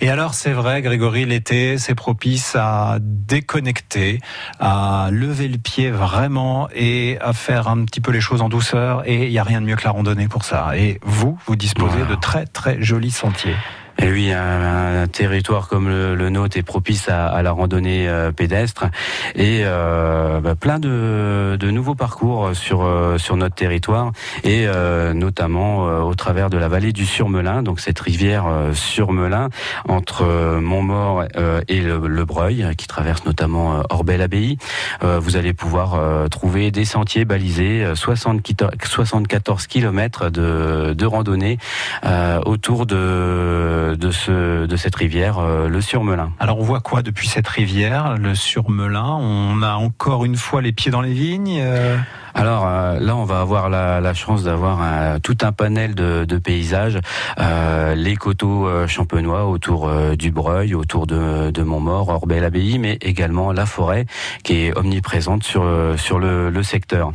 Et 0.00 0.08
alors, 0.08 0.32
c'est 0.32 0.52
vrai, 0.52 0.80
Grégory, 0.80 1.26
l'été, 1.26 1.76
c'est 1.76 1.94
propice 1.94 2.56
à 2.56 2.96
déconnecter, 3.00 4.20
à 4.58 5.10
lever 5.12 5.48
le 5.48 5.58
pied 5.58 5.90
vraiment 5.90 6.70
et 6.74 7.18
à 7.20 7.34
faire 7.34 7.68
un 7.68 7.84
petit 7.84 8.00
peu 8.00 8.12
les 8.12 8.22
choses 8.22 8.40
en 8.40 8.48
douceur. 8.48 9.02
Et 9.06 9.26
il 9.26 9.30
n'y 9.30 9.38
a 9.38 9.44
rien 9.44 9.60
de 9.60 9.66
mieux 9.66 9.76
que 9.76 9.84
la 9.84 9.90
randonnée 9.90 10.26
pour 10.26 10.44
ça. 10.44 10.74
Et 10.74 11.00
vous, 11.02 11.38
vous 11.44 11.54
disposez 11.54 12.06
de 12.08 12.14
très, 12.14 12.46
très 12.46 12.82
jolis 12.82 13.10
sentiers. 13.10 13.56
Et 14.02 14.10
oui, 14.10 14.32
un, 14.32 15.02
un 15.02 15.06
territoire 15.06 15.68
comme 15.68 15.88
le, 15.88 16.16
le 16.16 16.28
nôtre 16.28 16.56
est 16.56 16.62
propice 16.64 17.08
à, 17.08 17.28
à 17.28 17.40
la 17.42 17.52
randonnée 17.52 18.08
euh, 18.08 18.32
pédestre 18.32 18.86
et 19.36 19.60
euh, 19.62 20.40
bah, 20.40 20.56
plein 20.56 20.80
de, 20.80 21.56
de 21.58 21.70
nouveaux 21.70 21.94
parcours 21.94 22.50
sur 22.54 22.82
euh, 22.82 23.16
sur 23.18 23.36
notre 23.36 23.54
territoire 23.54 24.10
et 24.42 24.66
euh, 24.66 25.14
notamment 25.14 25.86
euh, 25.88 26.00
au 26.00 26.14
travers 26.16 26.50
de 26.50 26.58
la 26.58 26.66
vallée 26.66 26.92
du 26.92 27.06
Surmelin, 27.06 27.62
donc 27.62 27.78
cette 27.78 28.00
rivière 28.00 28.46
euh, 28.48 28.72
Surmelin 28.74 29.50
entre 29.88 30.24
Montmort 30.60 31.24
et 31.68 31.80
le, 31.80 31.98
le 32.06 32.24
Breuil, 32.24 32.66
qui 32.76 32.88
traverse 32.88 33.24
notamment 33.24 33.82
Orbel-Abbaye. 33.90 34.58
Vous 35.02 35.36
allez 35.36 35.52
pouvoir 35.52 36.28
trouver 36.30 36.70
des 36.70 36.84
sentiers 36.84 37.24
balisés, 37.24 37.84
euh, 37.84 37.94
60 37.94 38.42
qui- 38.42 38.56
74 38.84 39.66
kilomètres 39.68 40.30
de, 40.30 40.92
de 40.96 41.06
randonnée 41.06 41.58
autour 42.46 42.86
de, 42.86 43.91
de, 43.96 44.10
ce, 44.10 44.66
de 44.66 44.76
cette 44.76 44.94
rivière, 44.94 45.38
euh, 45.38 45.68
le 45.68 45.80
Surmelin. 45.80 46.32
Alors 46.38 46.58
on 46.58 46.62
voit 46.62 46.80
quoi 46.80 47.02
depuis 47.02 47.28
cette 47.28 47.48
rivière, 47.48 48.16
le 48.18 48.34
Surmelin? 48.34 49.18
On 49.20 49.62
a 49.62 49.74
encore 49.74 50.24
une 50.24 50.36
fois 50.36 50.62
les 50.62 50.72
pieds 50.72 50.90
dans 50.90 51.00
les 51.00 51.12
vignes. 51.12 51.58
euh, 51.60 51.96
Alors 52.34 52.66
euh, 52.66 52.98
là, 53.00 53.16
on 53.16 53.24
va 53.24 53.40
avoir 53.40 53.68
la, 53.68 54.00
la 54.00 54.14
chance 54.14 54.44
d'avoir 54.44 54.80
tout 55.20 55.36
un 55.42 55.52
panel 55.52 55.94
de, 55.94 56.24
de 56.24 56.38
paysages, 56.38 56.98
euh, 57.38 57.94
les 57.94 58.16
coteaux 58.16 58.66
euh, 58.66 58.86
champenois 58.86 59.46
autour 59.46 59.90
du 60.16 60.30
Breuil, 60.30 60.74
autour 60.74 61.06
de, 61.06 61.50
de 61.50 61.62
Montmort, 61.62 62.08
Orbel-Abbaye, 62.08 62.78
mais 62.78 62.98
également 63.00 63.52
la 63.52 63.66
forêt 63.66 64.06
qui 64.44 64.64
est 64.64 64.76
omniprésente 64.76 65.42
sur, 65.44 65.64
sur 65.96 66.18
le, 66.18 66.50
le 66.50 66.62
secteur. 66.62 67.12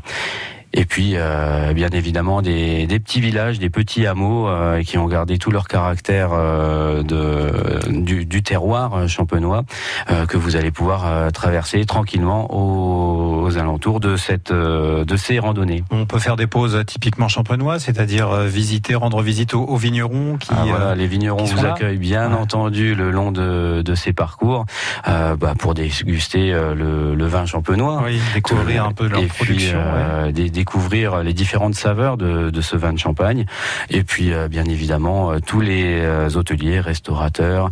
Et 0.80 0.86
puis, 0.86 1.14
euh, 1.16 1.74
bien 1.74 1.90
évidemment, 1.90 2.44
des, 2.44 2.86
des 2.86 3.00
petits 3.00 3.20
villages, 3.20 3.58
des 3.58 3.72
petits 3.72 4.06
hameaux 4.06 4.48
euh, 4.48 4.84
qui 4.84 5.00
ont 5.00 5.08
gardé 5.08 5.40
tout 5.40 5.50
leur 5.50 5.68
caractère 5.68 6.30
euh, 6.34 7.02
de, 7.02 7.90
du, 7.90 8.26
du 8.26 8.44
terroir 8.44 8.94
euh, 8.94 9.08
champenois 9.08 9.64
euh, 10.12 10.28
que 10.28 10.38
vous 10.38 10.56
allez 10.56 10.70
pouvoir 10.70 11.08
euh, 11.08 11.30
traverser 11.32 11.84
tranquillement 11.86 12.54
aux, 12.54 13.42
aux 13.48 13.58
alentours 13.58 14.00
de 14.00 14.18
cette 14.18 14.52
euh, 14.52 15.04
de 15.04 15.18
ces 15.18 15.40
randonnées. 15.40 15.84
On 15.90 16.06
peut 16.06 16.20
faire 16.20 16.36
des 16.36 16.46
pauses 16.46 16.80
typiquement 16.86 17.28
champenois, 17.28 17.80
c'est-à-dire 17.80 18.30
visiter, 18.44 18.94
rendre 18.94 19.24
visite 19.24 19.56
aux, 19.56 19.64
aux 19.64 19.78
vignerons 19.78 20.38
qui. 20.38 20.50
Ah, 20.52 20.64
voilà, 20.68 20.94
les 20.94 21.08
vignerons 21.08 21.44
vous 21.44 21.66
accueillent 21.66 21.98
bien 21.98 22.30
Ouais. 22.30 22.38
entendu 22.38 22.94
le 22.94 23.10
long 23.10 23.32
de, 23.32 23.82
de 23.82 23.96
ces 23.96 24.14
parcours 24.14 24.66
euh, 25.08 25.36
bah, 25.36 25.54
pour 25.58 25.74
déguster 25.74 26.54
euh, 26.54 26.76
le, 26.76 27.16
le 27.16 27.26
vin 27.26 27.46
champenois. 27.48 28.04
oui, 28.06 28.20
découvrir 28.36 28.86
un 28.86 28.92
peu 28.92 29.08
leur 29.08 29.22
et 29.22 29.26
production. 29.26 29.80
puis 29.80 30.52
découvrir 30.68 31.24
les 31.24 31.34
différentes 31.34 31.76
saveurs 31.76 32.18
de, 32.18 32.50
de 32.50 32.62
ce 32.62 32.76
vin 32.76 32.92
de 32.92 33.00
champagne 33.00 33.46
et 33.90 34.04
puis 34.04 34.34
euh, 34.34 34.50
bien 34.50 34.66
évidemment 34.66 35.32
euh, 35.32 35.40
tous 35.40 35.62
les 35.62 36.02
euh, 36.02 36.30
hôteliers, 36.36 36.82
restaurateurs 36.82 37.70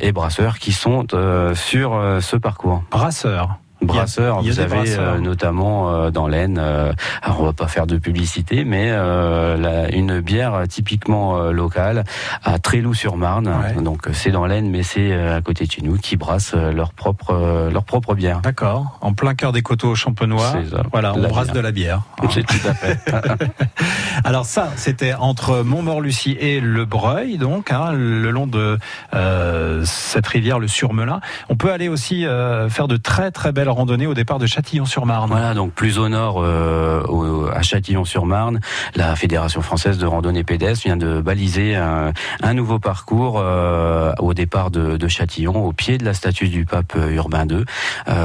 et 0.00 0.12
brasseurs 0.12 0.58
qui 0.58 0.72
sont 0.72 1.06
sur 1.54 2.18
ce 2.20 2.36
parcours. 2.36 2.82
ouais. 2.90 3.69
Brasseur. 3.82 4.34
Brasseurs, 4.36 4.42
vous 4.42 4.60
avez 4.60 4.76
brasseurs. 4.76 5.14
euh, 5.14 5.18
notamment 5.18 5.90
euh, 5.90 6.10
dans 6.10 6.26
l'Aisne, 6.28 6.58
euh, 6.58 6.92
alors 7.22 7.40
on 7.40 7.44
va 7.44 7.52
pas 7.52 7.66
faire 7.66 7.86
de 7.86 7.96
publicité, 7.96 8.64
mais 8.64 8.88
euh, 8.90 9.56
la- 9.56 9.90
une 9.94 10.20
bière 10.20 10.62
typiquement 10.68 11.38
euh, 11.38 11.50
locale 11.52 12.04
à 12.44 12.58
Tréloux-sur-Marne. 12.58 13.48
Ouais. 13.48 13.82
Donc 13.82 14.06
euh, 14.08 14.10
c'est 14.12 14.30
dans 14.30 14.46
l'Aisne, 14.46 14.68
mais 14.68 14.82
c'est 14.82 15.12
euh, 15.12 15.36
à 15.36 15.40
côté 15.40 15.66
de 15.66 15.72
chez 15.72 15.82
nous 15.82 15.96
qui 15.96 16.16
brassent 16.16 16.52
euh, 16.54 16.72
leur 16.72 16.92
propre 16.92 17.30
euh, 17.32 17.70
leur 17.70 17.84
propre 17.84 18.14
bière. 18.14 18.40
D'accord. 18.40 18.98
En 19.00 19.14
plein 19.14 19.34
cœur 19.34 19.52
des 19.52 19.62
coteaux 19.62 19.94
champenois. 19.94 20.52
Voilà, 20.92 21.14
on 21.14 21.18
La 21.18 21.28
brasse 21.28 21.46
bière. 21.46 21.54
de 21.54 21.60
la 21.60 21.72
bière. 21.72 22.02
hein. 22.22 22.26
C'est 22.30 22.46
tout 22.46 22.68
à 22.68 22.74
fait. 22.74 22.98
Alors 24.24 24.44
ça, 24.44 24.70
c'était 24.76 25.14
entre 25.14 25.62
Montmort-Lucie 25.62 26.36
et 26.38 26.60
le 26.60 26.84
Breuil, 26.84 27.38
donc 27.38 27.70
hein, 27.72 27.92
le 27.92 28.30
long 28.30 28.46
de 28.46 28.78
euh, 29.14 29.82
cette 29.84 30.26
rivière, 30.26 30.58
le 30.58 30.68
Surmelin. 30.68 31.20
On 31.48 31.56
peut 31.56 31.72
aller 31.72 31.88
aussi 31.88 32.26
euh, 32.26 32.68
faire 32.68 32.88
de 32.88 32.96
très 32.96 33.30
très 33.30 33.52
belles 33.52 33.69
randonnées 33.70 34.06
au 34.06 34.14
départ 34.14 34.38
de 34.38 34.46
Châtillon-sur-Marne. 34.46 35.30
Voilà, 35.30 35.54
donc 35.54 35.72
plus 35.72 35.98
au 35.98 36.08
nord, 36.08 36.42
euh, 36.42 37.50
à 37.54 37.62
Châtillon-sur-Marne, 37.62 38.60
la 38.96 39.16
Fédération 39.16 39.62
française 39.62 39.98
de 39.98 40.06
randonnée 40.06 40.44
pédestre 40.44 40.84
vient 40.84 40.96
de 40.96 41.20
baliser 41.20 41.76
un, 41.76 42.12
nouveau 42.54 42.78
parcours 42.78 43.38
euh, 43.38 44.12
au 44.18 44.34
départ 44.34 44.70
de, 44.70 45.08
Châtillon, 45.08 45.64
au 45.64 45.72
pied 45.72 45.98
de 45.98 46.04
la 46.04 46.14
statue 46.14 46.48
du 46.48 46.64
pape 46.64 46.94
euh, 46.96 47.10
Urbain 47.10 47.46
II. 47.48 47.64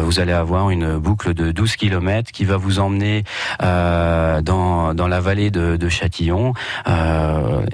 Vous 0.04 0.20
allez 0.20 0.34
avoir 0.34 0.70
une 0.70 0.98
boucle 0.98 1.34
de 1.34 1.52
12 1.52 1.76
km 1.76 2.32
qui 2.32 2.46
va 2.46 2.58
vous 2.58 2.80
emmener 2.80 3.24
dans, 3.60 4.94
la 5.08 5.20
vallée 5.20 5.52
de, 5.52 5.90
Châtillon 5.90 6.54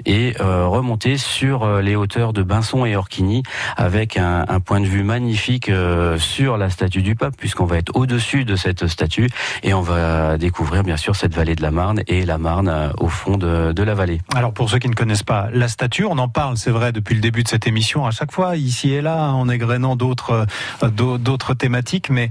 et 0.06 0.34
remonter 0.38 1.16
sur 1.16 1.80
les 1.80 1.96
hauteurs 1.96 2.32
de 2.32 2.42
Binson 2.42 2.84
et 2.84 2.96
Orquigny 2.96 3.42
avec 3.76 4.16
un, 4.16 4.44
un 4.48 4.60
point 4.60 4.80
de 4.80 4.86
vue 4.86 5.02
magnifique 5.02 5.70
sur 6.18 6.56
la 6.56 6.70
statue 6.70 7.02
du 7.02 7.14
pape 7.14 7.36
puisqu'on 7.36 7.61
va 7.64 7.78
être 7.78 7.94
au-dessus 7.94 8.44
de 8.44 8.56
cette 8.56 8.86
statue 8.86 9.28
et 9.62 9.74
on 9.74 9.80
va 9.82 10.38
découvrir 10.38 10.82
bien 10.82 10.96
sûr 10.96 11.16
cette 11.16 11.34
vallée 11.34 11.54
de 11.54 11.62
la 11.62 11.70
Marne 11.70 12.02
et 12.06 12.24
la 12.24 12.38
Marne 12.38 12.68
euh, 12.68 12.90
au 12.98 13.08
fond 13.08 13.36
de, 13.36 13.72
de 13.72 13.82
la 13.82 13.94
vallée. 13.94 14.20
Alors 14.34 14.52
pour 14.52 14.70
ceux 14.70 14.78
qui 14.78 14.88
ne 14.88 14.94
connaissent 14.94 15.22
pas 15.22 15.48
la 15.52 15.68
statue, 15.68 16.04
on 16.04 16.18
en 16.18 16.28
parle, 16.28 16.56
c'est 16.56 16.70
vrai, 16.70 16.92
depuis 16.92 17.14
le 17.14 17.20
début 17.20 17.42
de 17.42 17.48
cette 17.48 17.66
émission, 17.66 18.06
à 18.06 18.10
chaque 18.10 18.32
fois, 18.32 18.56
ici 18.56 18.92
et 18.92 19.00
là, 19.02 19.30
en 19.32 19.48
égrénant 19.48 19.96
d'autres 19.96 20.46
euh, 20.82 20.88
d'au- 20.90 21.18
d'autres 21.18 21.54
thématiques, 21.54 22.10
mais 22.10 22.30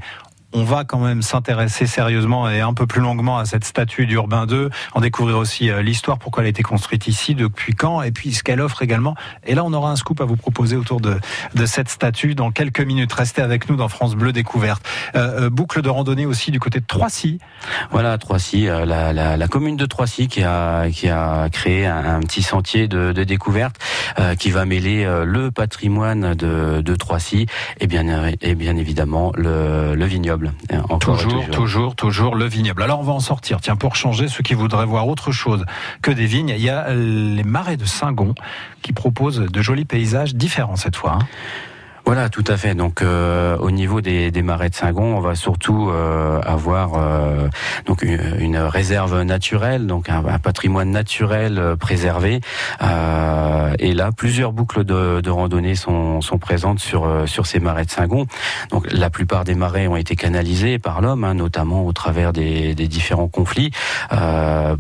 on 0.54 0.64
va 0.64 0.84
quand 0.84 1.00
même 1.00 1.22
s'intéresser 1.22 1.88
sérieusement 1.88 2.50
et 2.50 2.62
un 2.62 2.74
peu 2.74 2.88
plus 2.88 3.02
longuement 3.02 3.38
à 3.38 3.46
cette 3.46 3.66
statue 3.66 4.06
d'Urbain 4.06 4.46
II, 4.50 4.68
en 4.94 5.02
découvrir 5.02 5.38
aussi 5.38 5.70
euh, 5.70 5.82
l'histoire, 5.82 6.18
pourquoi 6.18 6.44
elle 6.44 6.48
a 6.48 6.50
été 6.50 6.64
construite 6.64 7.08
ici, 7.08 7.36
depuis 7.36 7.74
quand, 7.74 8.02
et 8.02 8.12
puis 8.12 8.34
ce 8.34 8.44
qu'elle 8.44 8.62
offre 8.62 8.82
également. 8.82 9.16
Et 9.46 9.56
là, 9.56 9.64
on 9.64 9.74
aura 9.74 9.92
un 9.92 9.96
scoop 9.96 10.22
à 10.22 10.26
vous 10.26 10.36
proposer 10.36 10.76
autour 10.76 11.02
de, 11.02 11.18
de 11.56 11.66
cette 11.66 11.90
statue 11.90 12.36
dans 12.36 12.52
quelques 12.52 12.82
minutes. 12.82 13.14
Restez 13.14 13.42
avec 13.42 13.70
nous 13.70 13.76
dans 13.76 13.88
France 13.88 14.16
Bleu 14.16 14.32
Découverte. 14.32 14.84
Euh, 15.16 15.46
euh, 15.46 15.50
boucle 15.50 15.82
de 15.82 15.90
randonnée 15.90 16.26
aussi 16.26 16.52
du 16.52 16.60
côté 16.60 16.80
de 16.80 16.86
Troissy. 16.86 17.40
Voilà, 17.92 18.18
Troissy, 18.18 18.68
euh, 18.68 18.86
la, 18.86 19.48
commune 19.48 19.76
de 19.76 19.86
Troissy 19.86 20.28
qui 20.28 20.44
a, 20.44 20.90
qui 20.90 21.10
a 21.10 21.50
créé 21.50 21.86
un, 21.86 22.20
petit 22.22 22.42
sentier 22.42 22.88
de, 22.88 23.12
de 23.12 23.24
découverte 23.24 23.78
qui 24.40 24.52
va 24.52 24.66
mêler 24.66 25.06
le 25.26 25.52
patrimoine 25.52 26.34
de, 26.36 26.82
de 26.82 26.96
Troissy 26.96 27.48
et 27.80 27.88
bien, 27.88 28.32
et 28.42 28.56
bien 28.56 28.78
évidemment 28.78 29.34
le, 29.36 29.96
le 29.96 30.06
vignoble. 30.06 30.41
Encore 30.90 31.20
et 31.20 31.24
Toujours, 31.24 31.50
toujours, 31.50 31.96
toujours 31.96 32.36
le 32.36 32.46
vignoble. 32.46 32.84
Alors 32.84 33.00
on 33.00 33.04
va 33.04 33.14
en 33.14 33.20
sortir. 33.20 33.60
Tiens, 33.62 33.76
pour 33.76 33.96
changer, 33.96 34.28
ceux 34.28 34.44
qui 34.44 34.54
voudraient 34.54 34.86
voir 34.86 35.08
autre 35.08 35.32
chose 35.32 35.66
que 36.02 36.12
des 36.12 36.26
vignes, 36.26 36.54
il 36.58 36.64
y 36.64 36.70
a 36.70 36.94
les 36.94 37.44
marais 37.44 37.78
de 37.78 37.86
Saint-Gon 37.86 38.34
qui 38.82 38.94
proposent 38.94 39.40
de 39.40 39.62
jolis 39.62 39.86
paysages 39.86 40.36
différents 40.36 40.76
cette 40.76 40.96
fois. 40.96 41.20
hein. 41.20 41.26
Voilà, 42.06 42.30
tout 42.30 42.44
à 42.48 42.58
fait. 42.58 42.76
Donc, 42.76 43.02
euh, 43.02 43.58
au 43.58 43.72
niveau 43.72 44.02
des, 44.02 44.32
des 44.32 44.42
marais 44.42 44.70
de 44.70 44.76
Saint-Gon, 44.76 45.16
on 45.16 45.22
va 45.22 45.36
surtout 45.36 45.90
euh, 45.90 46.42
avoir 46.42 46.96
euh, 46.96 47.48
donc 47.86 48.02
une, 48.02 48.36
une 48.40 48.58
réserve 48.58 49.22
naturelle, 49.22 49.88
donc 49.88 50.10
un, 50.10 50.26
un 50.26 50.40
patrimoine 50.40 50.92
naturel 50.92 51.58
euh, 51.58 51.76
préservé. 51.78 52.42
Euh, 52.82 53.74
et 53.80 53.94
là, 53.94 54.12
plusieurs 54.12 54.52
boucles 54.52 54.84
de, 54.84 55.22
de 55.22 55.30
randonnée 55.30 55.76
sont, 55.76 56.20
sont 56.22 56.38
présentes 56.38 56.80
sur 56.80 57.06
euh, 57.06 57.26
sur 57.28 57.46
ces 57.46 57.60
marais 57.60 57.86
de 57.86 57.92
Saint-Gon. 57.92 58.26
Donc, 58.72 58.92
la 58.92 59.10
plupart 59.10 59.46
des 59.46 59.56
marais 59.56 59.88
ont 59.88 59.96
été 59.96 60.16
canalisés 60.18 60.80
par 60.80 61.02
l'homme, 61.02 61.24
hein, 61.24 61.36
notamment 61.36 61.86
au 61.86 61.94
travers 61.94 62.34
des, 62.34 62.76
des 62.76 62.88
différents 62.88 63.30
conflits, 63.30 63.72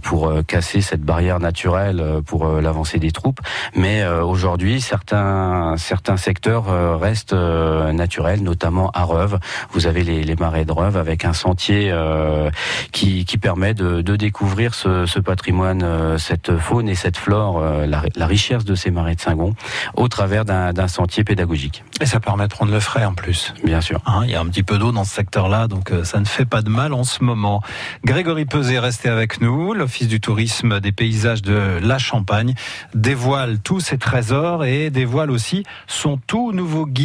pour 0.02 0.34
casser 0.48 0.82
cette 0.82 1.02
barrière 1.02 1.40
naturelle 1.40 2.04
pour 2.26 2.48
l'avancée 2.48 3.00
des 3.00 3.12
troupes. 3.12 3.40
Mais 3.76 4.06
aujourd'hui, 4.06 4.82
certains 4.82 5.76
certains 5.78 6.18
secteurs 6.18 6.66
touristes 7.12 7.34
euh, 7.34 7.91
naturels, 7.91 8.41
notamment 8.41 8.89
à 8.91 9.04
Reuve. 9.04 9.39
Vous 9.71 9.86
avez 9.88 10.04
les, 10.04 10.24
les 10.24 10.36
marais 10.36 10.65
de 10.65 10.71
Reuve 10.71 10.97
avec 10.97 11.26
un 11.26 11.34
sentier 11.34 11.89
euh, 11.91 12.50
qui, 12.91 13.26
qui 13.26 13.38
permet 13.38 13.74
de, 13.74 14.02
de 14.02 14.15
découvrir 14.15 14.74
ce, 14.74 15.06
ce 15.06 15.19
patrimoine, 15.19 15.84
euh, 15.84 16.17
cette 16.17 16.58
faune 16.58 16.88
et 16.88 16.95
cette 16.95 17.17
flore, 17.17 17.62
la, 17.62 18.04
la 18.15 18.26
richesse 18.28 18.63
de 18.65 18.76
ces 18.76 18.91
marais 18.91 19.15
de 19.15 19.21
Saint-Gon, 19.21 19.54
au 19.95 20.08
travers 20.08 20.45
d'un 20.45 20.88
sentier 20.88 21.24
pédagogique, 21.24 21.84
Et 22.00 22.06
ça 22.06 22.19
permet 22.19 22.47
de 22.47 22.71
le 22.71 22.80
frais 22.80 23.06
en 23.06 23.13
plus. 23.13 23.54
bien 23.63 23.82
sûr. 23.82 24.00
Hein, 24.06 24.21
il 24.24 24.32
y 24.32 24.36
a 24.36 24.39
un 24.39 24.45
petit 24.45 24.63
peu 24.63 24.78
d'eau 24.78 24.91
dans 24.91 25.04
ce 25.04 25.13
secteur-là, 25.13 25.67
donc 25.67 25.91
ça 26.04 26.19
ne 26.19 26.26
fait 26.26 26.45
pas 26.45 26.62
de 26.62 26.69
mal 26.69 26.93
en 26.93 27.04
ce 27.04 27.24
moment. 27.24 27.62
Grégory 28.06 28.45
Peset, 28.45 28.80
restez 28.80 29.10
avec 29.10 29.41
nous. 29.41 29.74
L'Office 29.74 30.08
du 30.08 30.19
tourisme 30.21 30.80
des 30.80 30.91
paysages 30.91 31.41
de 31.41 31.80
la 31.82 31.97
Champagne 31.97 32.54
dévoile 32.93 33.60
tous 33.60 33.80
ses 33.80 33.97
trésors 33.97 34.63
et 34.63 34.89
dévoile 34.89 35.32
aussi 35.32 35.63
son 35.88 36.17
tout 36.17 36.52
nouveau 36.54 36.86
guide 36.86 37.01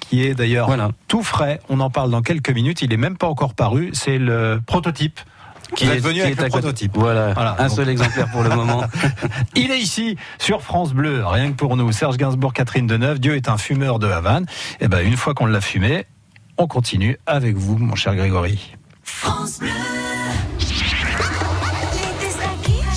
qui 0.00 0.24
est 0.24 0.34
d'ailleurs 0.34 0.66
Voilà. 0.66 0.90
tout 1.08 1.22
frais. 1.22 1.60
On 1.68 1.80
en 1.80 1.90
parle 1.90 2.10
dans 2.10 2.22
quelques 2.22 2.50
minutes. 2.50 2.82
Il 2.82 2.92
est 2.92 2.96
même 2.98 3.16
pas 3.16 3.26
encore 3.26 3.54
paru. 3.54 3.90
C'est 3.92 4.18
le 4.18 4.60
prototype. 4.66 5.20
Qui 5.76 5.86
est 5.86 5.96
venu 5.98 6.20
avec 6.20 6.36
le 6.36 6.44
à 6.44 6.48
côté. 6.50 6.60
prototype. 6.60 6.92
Voilà, 6.94 7.32
Voilà, 7.32 7.56
un 7.58 7.66
donc- 7.66 7.76
seul 7.76 7.88
exemplaire 7.88 8.30
pour 8.30 8.42
le 8.42 8.50
moment. 8.50 8.84
Il 9.56 9.70
est 9.72 9.78
ici 9.80 10.16
sur 10.38 10.62
France 10.62 10.92
Bleu, 10.92 11.24
rien 11.26 11.50
que 11.50 11.56
pour 11.56 11.76
nous. 11.76 11.90
Serge 11.90 12.16
Gainsbourg, 12.16 12.52
Catherine 12.52 12.86
Deneuve. 12.86 13.18
Dieu 13.18 13.34
est 13.34 13.48
un 13.48 13.56
fumeur 13.56 13.98
de 13.98 14.06
Havane. 14.06 14.46
Et 14.80 14.88
ben 14.88 15.00
une 15.04 15.16
fois 15.16 15.34
qu'on 15.34 15.46
l'a 15.46 15.60
fumé, 15.62 16.04
on 16.58 16.66
continue 16.68 17.18
avec 17.26 17.56
vous, 17.56 17.78
mon 17.78 17.94
cher 17.96 18.14
Grégory. 18.14 18.76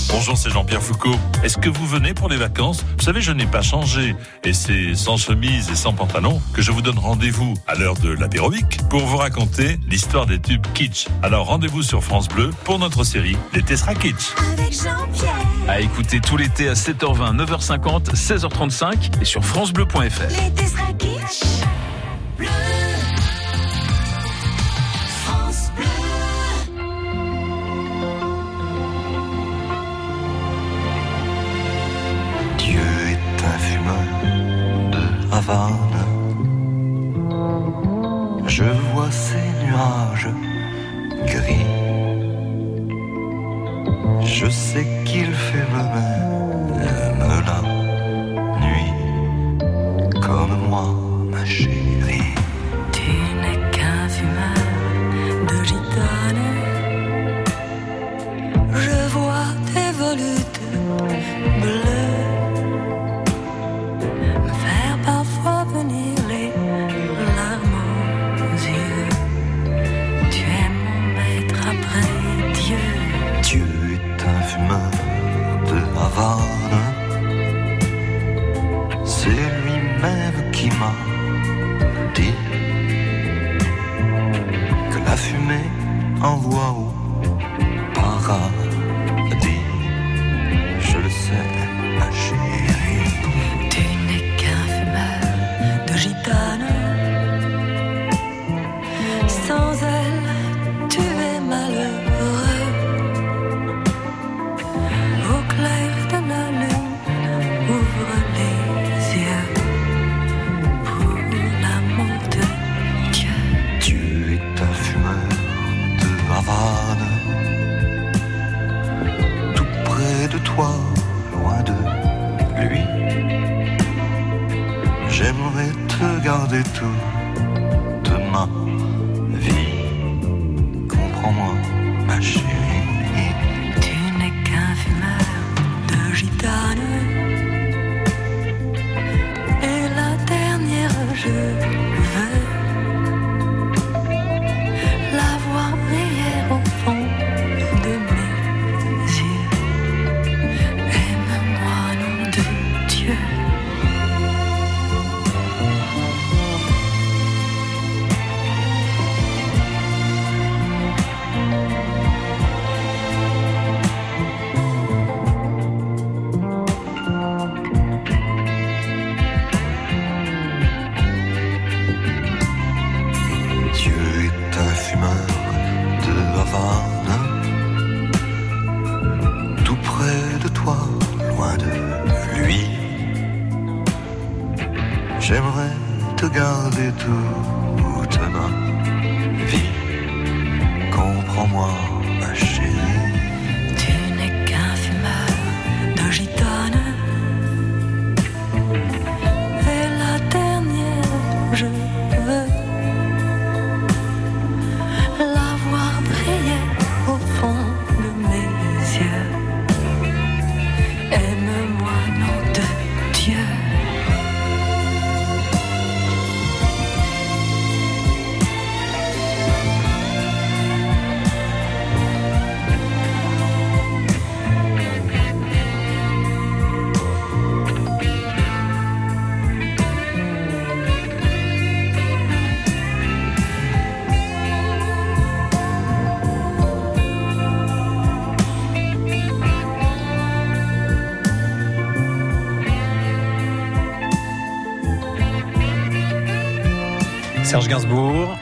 Bonjour, 0.09 0.37
c'est 0.37 0.49
Jean-Pierre 0.49 0.81
Foucault. 0.81 1.15
Est-ce 1.43 1.57
que 1.57 1.69
vous 1.69 1.85
venez 1.85 2.13
pour 2.13 2.29
les 2.29 2.37
vacances 2.37 2.85
Vous 2.97 3.03
savez, 3.03 3.21
je 3.21 3.31
n'ai 3.31 3.45
pas 3.45 3.61
changé. 3.61 4.15
Et 4.43 4.53
c'est 4.53 4.95
sans 4.95 5.17
chemise 5.17 5.69
et 5.69 5.75
sans 5.75 5.93
pantalon 5.93 6.41
que 6.53 6.61
je 6.61 6.71
vous 6.71 6.81
donne 6.81 6.97
rendez-vous 6.97 7.53
à 7.67 7.75
l'heure 7.75 7.95
de 7.95 8.09
l'apérobic 8.09 8.79
pour 8.89 9.01
vous 9.05 9.17
raconter 9.17 9.79
l'histoire 9.87 10.25
des 10.25 10.39
tubes 10.39 10.65
kitsch. 10.73 11.07
Alors 11.23 11.47
rendez-vous 11.47 11.83
sur 11.83 12.03
France 12.03 12.29
Bleu 12.29 12.51
pour 12.63 12.79
notre 12.79 13.03
série 13.03 13.37
L'été 13.53 13.75
sera 13.75 13.95
kitsch. 13.95 14.33
Avec 14.53 14.71
Jean-Pierre. 14.71 15.35
À 15.67 15.81
écouter 15.81 16.21
tout 16.21 16.37
l'été 16.37 16.69
à 16.69 16.73
7h20, 16.73 17.45
9h50, 17.45 18.15
16h35 18.15 19.21
et 19.21 19.25
sur 19.25 19.43
francebleu.fr. 19.43 19.97
L'été 19.97 20.67
sera 20.67 20.93
kitsch. 20.93 21.43
Bleu. 22.37 22.47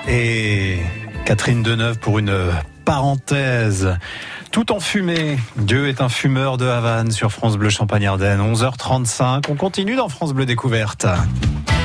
Et 0.08 0.80
Catherine 1.26 1.64
Deneuve 1.64 2.00
pour 2.00 2.20
une 2.20 2.34
parenthèse. 2.86 3.98
Tout 4.52 4.72
en 4.72 4.80
fumée. 4.80 5.38
Dieu 5.58 5.88
est 5.88 6.02
un 6.02 6.10
fumeur 6.10 6.58
de 6.58 6.66
Havane 6.66 7.12
sur 7.12 7.32
France 7.32 7.58
Bleu 7.58 7.70
Champagne-Ardenne. 7.70 8.40
11h35. 8.40 9.46
On 9.50 9.56
continue 9.56 9.96
dans 9.96 10.08
France 10.08 10.34
Bleu 10.34 10.46
Découverte. 10.46 11.08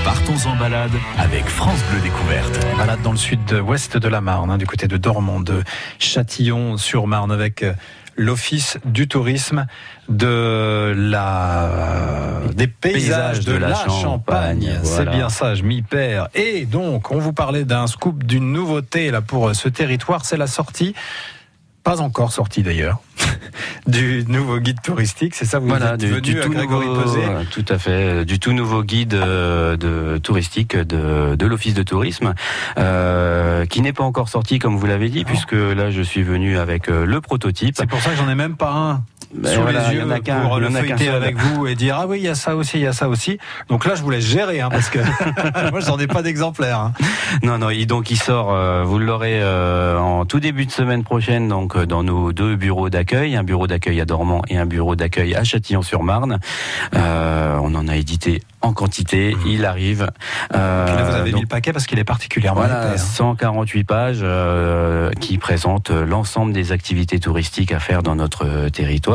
Partons 0.04 0.48
en 0.48 0.56
balade 0.56 0.92
avec 1.18 1.46
France 1.46 1.80
Bleu 1.90 2.00
Découverte. 2.00 2.76
Balade 2.76 3.02
dans 3.02 3.12
le 3.12 3.18
sud-ouest 3.18 3.96
de 3.96 4.08
la 4.08 4.20
Marne, 4.20 4.50
hein, 4.50 4.58
du 4.58 4.66
côté 4.66 4.86
de 4.86 4.96
Dormont, 4.96 5.40
de 5.40 5.62
Châtillon-sur-Marne, 5.98 7.32
avec 7.32 7.64
l'Office 8.16 8.78
du 8.84 9.08
tourisme 9.08 9.66
de 10.08 10.92
la 10.96 11.70
des 12.54 12.66
paysages, 12.66 13.40
de, 13.40 13.52
la, 13.52 13.74
Champagne. 13.74 14.78
C'est 14.82 15.04
voilà. 15.04 15.10
bien 15.12 15.28
ça, 15.28 15.54
je 15.54 15.62
m'y 15.62 15.82
perds. 15.82 16.28
Et 16.34 16.66
donc, 16.66 17.10
on 17.10 17.18
vous 17.18 17.32
parlait 17.32 17.64
d'un 17.64 17.86
scoop, 17.86 18.24
d'une 18.24 18.52
nouveauté 18.52 19.10
là 19.10 19.20
pour 19.20 19.54
ce 19.54 19.68
territoire, 19.68 20.24
c'est 20.24 20.36
la 20.36 20.46
sortie. 20.46 20.94
Pas 21.82 22.00
encore 22.02 22.30
sortie 22.30 22.62
d'ailleurs, 22.62 23.00
du 23.86 24.24
nouveau 24.28 24.58
guide 24.58 24.82
touristique. 24.82 25.34
C'est 25.34 25.46
ça, 25.46 25.58
vous 25.58 25.66
Voilà, 25.68 25.94
êtes 25.94 26.00
du, 26.00 26.08
venu 26.08 26.20
du 26.20 26.38
à 26.38 26.44
tout 26.44 26.50
Grégory 26.50 26.86
nouveau, 26.86 27.16
euh, 27.16 27.42
tout 27.50 27.64
à 27.68 27.78
fait, 27.78 28.24
du 28.26 28.38
tout 28.38 28.52
nouveau 28.52 28.82
guide 28.82 29.14
euh, 29.14 29.76
de 29.76 30.18
touristique 30.18 30.76
de, 30.76 31.36
de 31.36 31.46
l'office 31.46 31.72
de 31.74 31.82
tourisme, 31.82 32.34
euh, 32.78 33.64
qui 33.64 33.80
n'est 33.80 33.94
pas 33.94 34.04
encore 34.04 34.28
sorti 34.28 34.58
comme 34.58 34.76
vous 34.76 34.86
l'avez 34.86 35.08
dit, 35.08 35.24
puisque 35.24 35.52
là 35.52 35.90
je 35.90 36.02
suis 36.02 36.22
venu 36.22 36.58
avec 36.58 36.88
euh, 36.90 37.06
le 37.06 37.20
prototype. 37.22 37.74
C'est 37.78 37.88
pour 37.88 38.00
ça 38.00 38.10
que 38.10 38.16
j'en 38.16 38.28
ai 38.28 38.34
même 38.34 38.56
pas 38.56 38.72
un 38.72 39.02
Ben 39.32 39.52
sous 39.54 39.60
voilà, 39.62 39.90
les 39.90 39.96
yeux 39.96 40.02
a 40.12 40.40
pour 40.40 40.58
le 40.58 40.70
feuilleter 40.70 41.08
avec 41.08 41.36
vous 41.36 41.66
et 41.66 41.74
dire 41.76 41.96
ah 42.00 42.06
oui 42.08 42.18
il 42.18 42.24
y 42.24 42.28
a 42.28 42.34
ça 42.34 42.56
aussi 42.56 42.78
il 42.78 42.82
y 42.82 42.86
a 42.86 42.92
ça 42.92 43.08
aussi. 43.08 43.38
Donc 43.68 43.84
là 43.86 43.94
je 43.94 44.02
vous 44.02 44.10
laisse 44.10 44.24
gérer 44.24 44.60
hein, 44.60 44.68
parce 44.70 44.90
que 44.90 44.98
moi 45.70 45.80
j'en 45.80 45.98
ai 45.98 46.06
pas 46.06 46.22
d'exemplaires. 46.22 46.78
hein. 46.80 46.92
Non, 47.42 47.58
non, 47.58 47.70
il, 47.70 47.86
donc 47.86 48.10
il 48.10 48.16
sort, 48.16 48.52
euh, 48.52 48.82
vous 48.84 48.98
l'aurez 48.98 49.40
euh, 49.40 49.98
en 49.98 50.24
tout 50.24 50.40
début 50.40 50.66
de 50.66 50.72
semaine 50.72 51.04
prochaine, 51.04 51.48
donc 51.48 51.76
euh, 51.76 51.86
dans 51.86 52.02
nos 52.02 52.32
deux 52.32 52.56
bureaux 52.56 52.90
d'accueil, 52.90 53.36
un 53.36 53.44
bureau 53.44 53.66
d'accueil 53.66 54.00
à 54.00 54.04
Dormant 54.04 54.42
et 54.48 54.58
un 54.58 54.66
bureau 54.66 54.96
d'accueil 54.96 55.34
à 55.36 55.44
Châtillon-sur-Marne. 55.44 56.38
Euh, 56.94 57.56
on 57.62 57.74
en 57.74 57.86
a 57.88 57.96
édité 57.96 58.42
en 58.62 58.72
quantité, 58.74 59.36
il 59.46 59.64
arrive. 59.64 60.10
Euh, 60.54 60.86
là 60.86 61.02
vous 61.04 61.14
avez 61.14 61.32
mis 61.32 61.40
le 61.40 61.46
paquet 61.46 61.72
parce 61.72 61.86
qu'il 61.86 61.98
est 61.98 62.04
particulièrement 62.04 62.60
Voilà, 62.60 62.88
épais, 62.88 63.00
hein. 63.00 63.04
148 63.04 63.84
pages 63.84 64.24
qui 65.20 65.38
présentent 65.38 65.90
l'ensemble 65.90 66.52
des 66.52 66.72
activités 66.72 67.18
touristiques 67.20 67.72
à 67.72 67.78
faire 67.78 68.02
dans 68.02 68.16
notre 68.16 68.44
euh, 68.46 68.68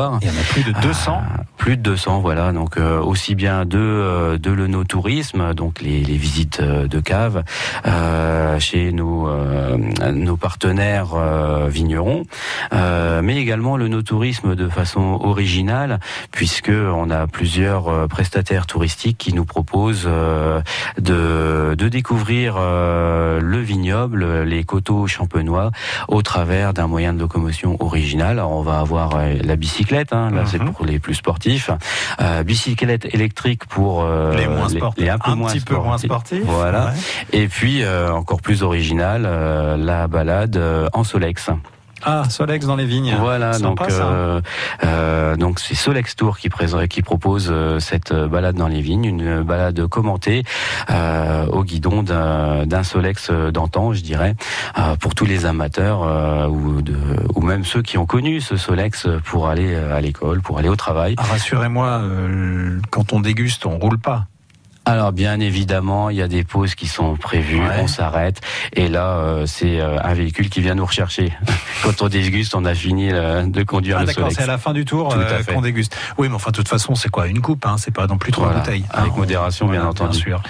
territoire. 0.06 0.20
Il 0.22 0.28
y 0.28 0.32
en 0.32 0.40
a 0.40 0.44
plus 0.44 0.64
de 0.64 0.72
200. 0.82 1.22
Ah, 1.22 1.42
plus 1.58 1.78
de 1.78 1.82
200, 1.82 2.20
voilà. 2.20 2.52
Donc 2.52 2.78
euh, 2.78 3.00
aussi 3.00 3.36
bien 3.36 3.66
de 3.66 3.78
euh, 3.78 4.38
de 4.38 4.56
donc 5.54 5.82
les, 5.82 6.04
les 6.04 6.18
visites 6.18 6.60
euh, 6.60 6.88
de 6.88 7.00
caves 7.00 7.44
euh, 7.86 8.60
chez 8.60 8.92
nos 8.92 9.28
nos 10.12 10.38
partenaires 10.38 11.16
vignerons, 11.68 12.24
mais 12.72 13.38
également 13.38 13.78
le 13.78 13.88
no-tourisme 13.88 14.56
de 14.56 14.68
façon 14.70 15.20
originale, 15.22 16.00
puisque 16.32 16.72
on 16.72 17.10
a 17.10 17.28
plusieurs 17.28 18.08
prestataires 18.08 18.66
touristiques 18.66 19.18
qui 19.18 19.34
nous 19.34 19.46
proposent 19.46 20.08
de 21.00 21.76
de 21.76 21.90
découvrir 21.90 22.56
le 22.60 23.60
vignoble, 23.60 24.44
les 24.44 24.64
coteaux 24.64 25.08
champenois, 25.08 25.72
au 26.08 26.22
travers 26.22 26.74
d'un 26.74 26.88
moyen 26.88 27.14
de 27.14 27.20
locomotion 27.20 27.78
original. 27.80 28.40
Alors 28.40 28.52
on 28.52 28.62
va 28.62 28.80
avoir 28.80 29.18
la 29.18 29.56
bicyclette, 29.56 29.86
hein, 30.12 30.32
là 30.32 30.44
c'est 30.46 30.60
Mhm. 30.62 30.72
pour 30.74 30.86
les 30.86 31.00
plus 31.00 31.14
sportifs, 31.16 31.70
euh, 32.22 32.44
bicyclette 32.44 33.06
électrique 33.14 33.66
pour 33.66 34.04
euh, 34.04 34.36
les 34.36 34.48
moins 34.48 34.70
sportifs, 34.70 35.10
un 35.10 35.18
peu 35.18 35.34
moins 35.36 35.52
petit 35.52 35.60
peu 35.62 35.76
moins 35.76 35.98
sportifs. 35.98 36.44
Voilà. 36.46 36.86
Ouais. 36.88 37.40
Et 37.40 37.48
puis 37.48 37.84
euh, 37.84 38.12
encore 38.12 38.42
plus 38.42 38.64
original, 38.64 39.24
euh, 39.26 39.78
la 39.78 40.08
balade 40.08 40.58
euh, 40.58 40.88
en 40.94 41.04
Solex. 41.04 41.50
Ah 42.06 42.24
Solex 42.30 42.66
dans 42.68 42.76
les 42.76 42.86
vignes. 42.86 43.16
Voilà, 43.20 43.58
donc 43.58 43.82
euh, 43.82 44.40
euh, 44.84 45.36
donc 45.36 45.60
c'est 45.60 45.76
Solex 45.76 46.16
Tour 46.16 46.38
qui, 46.38 46.50
présente, 46.50 46.88
qui 46.88 47.02
propose 47.02 47.50
euh, 47.52 47.80
cette 47.80 48.14
balade 48.14 48.56
dans 48.56 48.68
les 48.68 48.82
vignes, 48.82 49.06
une 49.06 49.42
balade 49.42 49.88
commentée 49.88 50.44
euh, 50.92 51.48
au 51.48 51.64
guidon 51.64 52.04
d'un 52.04 52.66
d'un 52.66 52.84
Solex 52.84 53.32
d'antan, 53.32 53.94
je 53.94 54.02
dirais, 54.02 54.36
euh, 54.78 54.96
pour 54.98 55.16
tous 55.16 55.26
les 55.26 55.46
amateurs 55.46 56.04
euh, 56.04 56.48
ou, 56.48 56.82
de, 56.82 56.96
ou 57.34 57.42
même 57.42 57.66
ceux 57.66 57.82
qui 57.82 57.98
ont 57.98 58.06
connu 58.06 58.40
ce 58.40 58.56
Solex 58.56 59.08
pour 59.24 59.48
aller 59.48 59.76
à 59.76 60.00
l'école, 60.00 60.42
pour 60.42 60.60
aller 60.60 60.70
au 60.70 60.76
travail. 60.76 61.16
Ah, 61.18 61.24
Rassurez-moi, 61.24 61.88
euh, 61.88 62.80
quand 62.92 63.14
on 63.14 63.20
déguste, 63.20 63.66
on 63.66 63.78
roule 63.80 64.00
pas. 64.00 64.26
Alors 64.88 65.12
bien 65.12 65.40
évidemment, 65.40 66.10
il 66.12 66.18
y 66.18 66.22
a 66.22 66.28
des 66.28 66.44
pauses 66.44 66.76
qui 66.76 66.88
sont 66.88 67.16
prévues, 67.16 67.60
Ouais. 67.60 67.80
on 67.82 67.88
s'arrête 67.88 68.40
et 68.74 68.88
là 68.88 69.18
euh, 69.18 69.46
c'est 69.48 69.80
euh, 69.80 69.98
un 70.04 70.14
véhicule 70.14 70.50
qui 70.50 70.62
vient 70.62 70.76
nous 70.76 70.86
rechercher. 70.86 71.34
Quand 71.84 72.02
on 72.04 72.08
déguste, 72.08 72.54
on 72.56 72.66
a 72.66 72.76
fini 72.76 73.10
euh, 73.12 73.46
de 73.48 73.64
conduire 73.64 73.98
Ah 73.98 74.02
le 74.02 74.08
d'accord, 74.08 74.30
c'est 74.32 74.44
à 74.44 74.48
la 74.48 74.58
fin 74.60 74.74
du 74.74 74.86
tour 74.86 75.14
euh, 75.16 75.42
qu'on 75.44 75.62
déguste. 75.62 75.98
Oui, 76.20 76.30
mais 76.30 76.36
enfin 76.36 76.52
de 76.52 76.56
toute 76.58 76.68
façon, 76.68 76.94
c'est 76.96 77.10
quoi 77.10 77.28
une 77.28 77.42
coupe 77.42 77.66
hein, 77.66 77.76
C'est 77.80 77.94
pas 77.94 78.06
non 78.08 78.18
plus 78.20 78.32
trois 78.32 78.48
Voilà, 78.48 78.60
bouteilles. 78.62 78.86
avec 78.92 79.14
on- 79.14 79.18
modération, 79.18 79.68
bien 79.68 79.86
entendu. 79.86 80.20
sûr. 80.20 80.42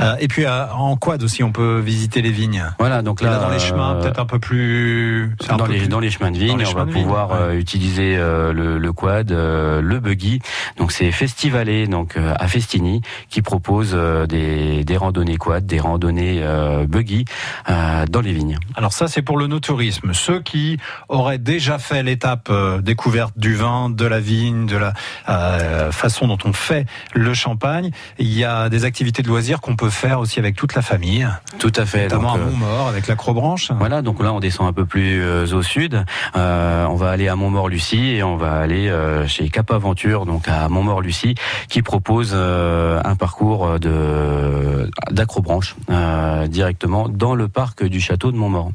Euh, 0.00 0.16
et 0.20 0.28
puis 0.28 0.46
euh, 0.46 0.66
en 0.72 0.96
quad 0.96 1.22
aussi, 1.22 1.42
on 1.44 1.52
peut 1.52 1.78
visiter 1.80 2.22
les 2.22 2.30
vignes. 2.32 2.64
Voilà, 2.78 3.02
donc 3.02 3.20
là, 3.20 3.32
là, 3.32 3.38
dans 3.40 3.50
les 3.50 3.58
chemins, 3.58 3.96
peut-être 4.00 4.20
un 4.20 4.26
peu 4.26 4.38
plus. 4.38 5.34
dans 5.48 5.56
peu 5.58 5.70
les, 5.72 5.78
plus- 5.80 5.88
dans 5.88 6.00
les 6.00 6.10
chemins 6.10 6.30
de 6.30 6.38
dans 6.38 6.44
vigne, 6.44 6.58
les 6.58 6.66
on 6.68 6.72
va 6.74 6.84
vigne, 6.84 6.94
pouvoir 7.02 7.30
ouais. 7.48 7.56
utiliser 7.58 8.16
euh, 8.16 8.52
le, 8.54 8.78
le 8.78 8.92
quad, 8.94 9.32
euh, 9.32 9.80
le 9.82 10.00
buggy. 10.00 10.40
Donc 10.78 10.92
c'est 10.92 11.10
Festivalé, 11.12 11.86
donc 11.86 12.16
euh, 12.16 12.32
à 12.38 12.48
Festini, 12.48 13.02
qui 13.28 13.42
propose 13.42 13.81
euh, 13.92 14.26
des, 14.26 14.84
des 14.84 14.96
randonnées 14.96 15.36
quad, 15.36 15.66
des 15.66 15.80
randonnées 15.80 16.40
euh, 16.42 16.86
buggy 16.86 17.24
euh, 17.68 18.04
dans 18.10 18.20
les 18.20 18.32
vignes. 18.32 18.58
Alors 18.76 18.92
ça, 18.92 19.08
c'est 19.08 19.22
pour 19.22 19.36
le 19.36 19.46
no-tourisme. 19.46 20.12
Ceux 20.12 20.40
qui 20.40 20.78
auraient 21.08 21.38
déjà 21.38 21.78
fait 21.78 22.02
l'étape 22.02 22.50
découverte 22.80 23.34
du 23.36 23.54
vin, 23.54 23.90
de 23.90 24.06
la 24.06 24.20
vigne, 24.20 24.66
de 24.66 24.76
la 24.76 24.92
euh, 25.28 25.92
façon 25.92 26.26
dont 26.26 26.38
on 26.44 26.52
fait 26.52 26.86
le 27.14 27.34
champagne, 27.34 27.90
il 28.18 28.32
y 28.32 28.44
a 28.44 28.68
des 28.68 28.84
activités 28.84 29.22
de 29.22 29.28
loisirs 29.28 29.60
qu'on 29.60 29.76
peut 29.76 29.90
faire 29.90 30.20
aussi 30.20 30.38
avec 30.38 30.56
toute 30.56 30.74
la 30.74 30.82
famille, 30.82 31.26
Tout 31.58 31.72
à 31.76 31.86
fait. 31.86 32.04
notamment 32.04 32.36
donc, 32.36 32.42
à 32.42 32.50
Montmort 32.50 32.88
avec 32.88 33.06
l'acrobranche. 33.06 33.70
Voilà, 33.78 34.02
donc 34.02 34.22
là 34.22 34.32
on 34.32 34.40
descend 34.40 34.68
un 34.68 34.72
peu 34.72 34.84
plus 34.86 35.22
au 35.52 35.62
sud. 35.62 36.04
Euh, 36.36 36.86
on 36.86 36.96
va 36.96 37.10
aller 37.10 37.28
à 37.28 37.36
Montmort-Lucie 37.36 38.16
et 38.16 38.22
on 38.22 38.36
va 38.36 38.52
aller 38.52 38.92
chez 39.26 39.48
Cap 39.48 39.70
Aventure, 39.70 40.26
donc 40.26 40.48
à 40.48 40.68
Montmort-Lucie, 40.68 41.34
qui 41.68 41.82
propose 41.82 42.34
un 42.34 43.16
parcours 43.16 43.71
d'acrobranche 43.78 45.76
euh, 45.90 46.46
directement 46.46 47.08
dans 47.08 47.34
le 47.34 47.48
parc 47.48 47.84
du 47.84 48.00
château 48.00 48.32
de 48.32 48.36
Montmort. 48.36 48.72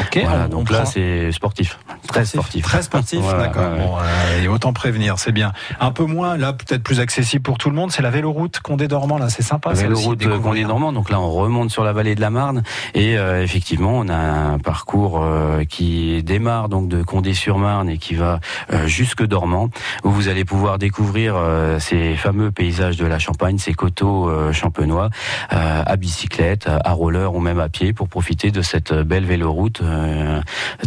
Ok, 0.00 0.20
Voilà, 0.24 0.44
on- 0.46 0.48
donc 0.48 0.66
on 0.70 0.72
là 0.72 0.80
prend- 0.80 0.90
c'est 0.90 1.30
sportif, 1.32 1.78
très 2.08 2.24
sportif. 2.24 2.64
Très 2.64 2.82
sportif, 2.82 3.20
Voilà, 3.20 3.44
d'accord. 3.48 3.62
ouais, 3.72 3.78
ouais. 3.78 3.86
Bon, 3.86 3.96
euh, 3.98 4.42
et 4.42 4.48
autant 4.48 4.72
prévenir, 4.72 5.18
c'est 5.18 5.32
bien. 5.32 5.52
Un 5.80 5.90
peu 5.90 6.04
moins, 6.04 6.36
là, 6.36 6.52
peut-être 6.52 6.82
plus 6.82 7.00
accessible 7.00 7.42
pour 7.42 7.58
tout 7.58 7.68
le 7.70 7.76
monde, 7.76 7.90
c'est 7.92 8.02
la 8.02 8.10
véloroute 8.10 8.60
Condé 8.60 8.88
Dormant, 8.88 9.18
là, 9.18 9.28
c'est 9.28 9.42
sympa. 9.42 9.74
ça 9.74 9.82
Vélo 9.82 9.96
aussi, 9.96 10.06
route 10.06 10.18
découvrir. 10.18 10.42
Condé 10.42 10.64
Normand, 10.64 10.92
donc 10.92 11.10
là 11.10 11.20
on 11.20 11.30
remonte 11.30 11.70
sur 11.70 11.84
la 11.84 11.92
vallée 11.92 12.14
de 12.14 12.20
la 12.20 12.30
Marne 12.30 12.62
et 12.94 13.18
euh, 13.18 13.42
effectivement 13.42 13.92
on 13.98 14.08
a 14.08 14.16
un 14.16 14.58
parcours 14.58 15.20
euh, 15.22 15.64
qui 15.64 16.22
démarre 16.22 16.68
donc 16.68 16.88
de 16.88 17.02
Condé-sur-Marne 17.02 17.88
et 17.88 17.98
qui 17.98 18.14
va 18.14 18.40
euh, 18.72 18.86
jusque 18.86 19.24
Dormant 19.24 19.68
où 20.02 20.10
vous 20.10 20.28
allez 20.28 20.44
pouvoir 20.44 20.78
découvrir 20.78 21.34
euh, 21.36 21.78
ces 21.78 22.16
fameux 22.16 22.50
paysages 22.50 22.96
de 22.96 23.06
la 23.06 23.18
Champagne, 23.18 23.58
ces 23.58 23.74
coteaux 23.74 24.28
euh, 24.28 24.52
champenois 24.52 25.10
euh, 25.52 25.82
à 25.84 25.96
bicyclette, 25.96 26.68
à 26.68 26.92
roller 26.92 27.34
ou 27.34 27.40
même 27.40 27.60
à 27.60 27.68
pied 27.68 27.92
pour 27.92 28.08
profiter 28.08 28.50
de 28.50 28.62
cette 28.62 28.92
belle 28.94 29.24
véloroute 29.24 29.73
euh, 29.82 30.40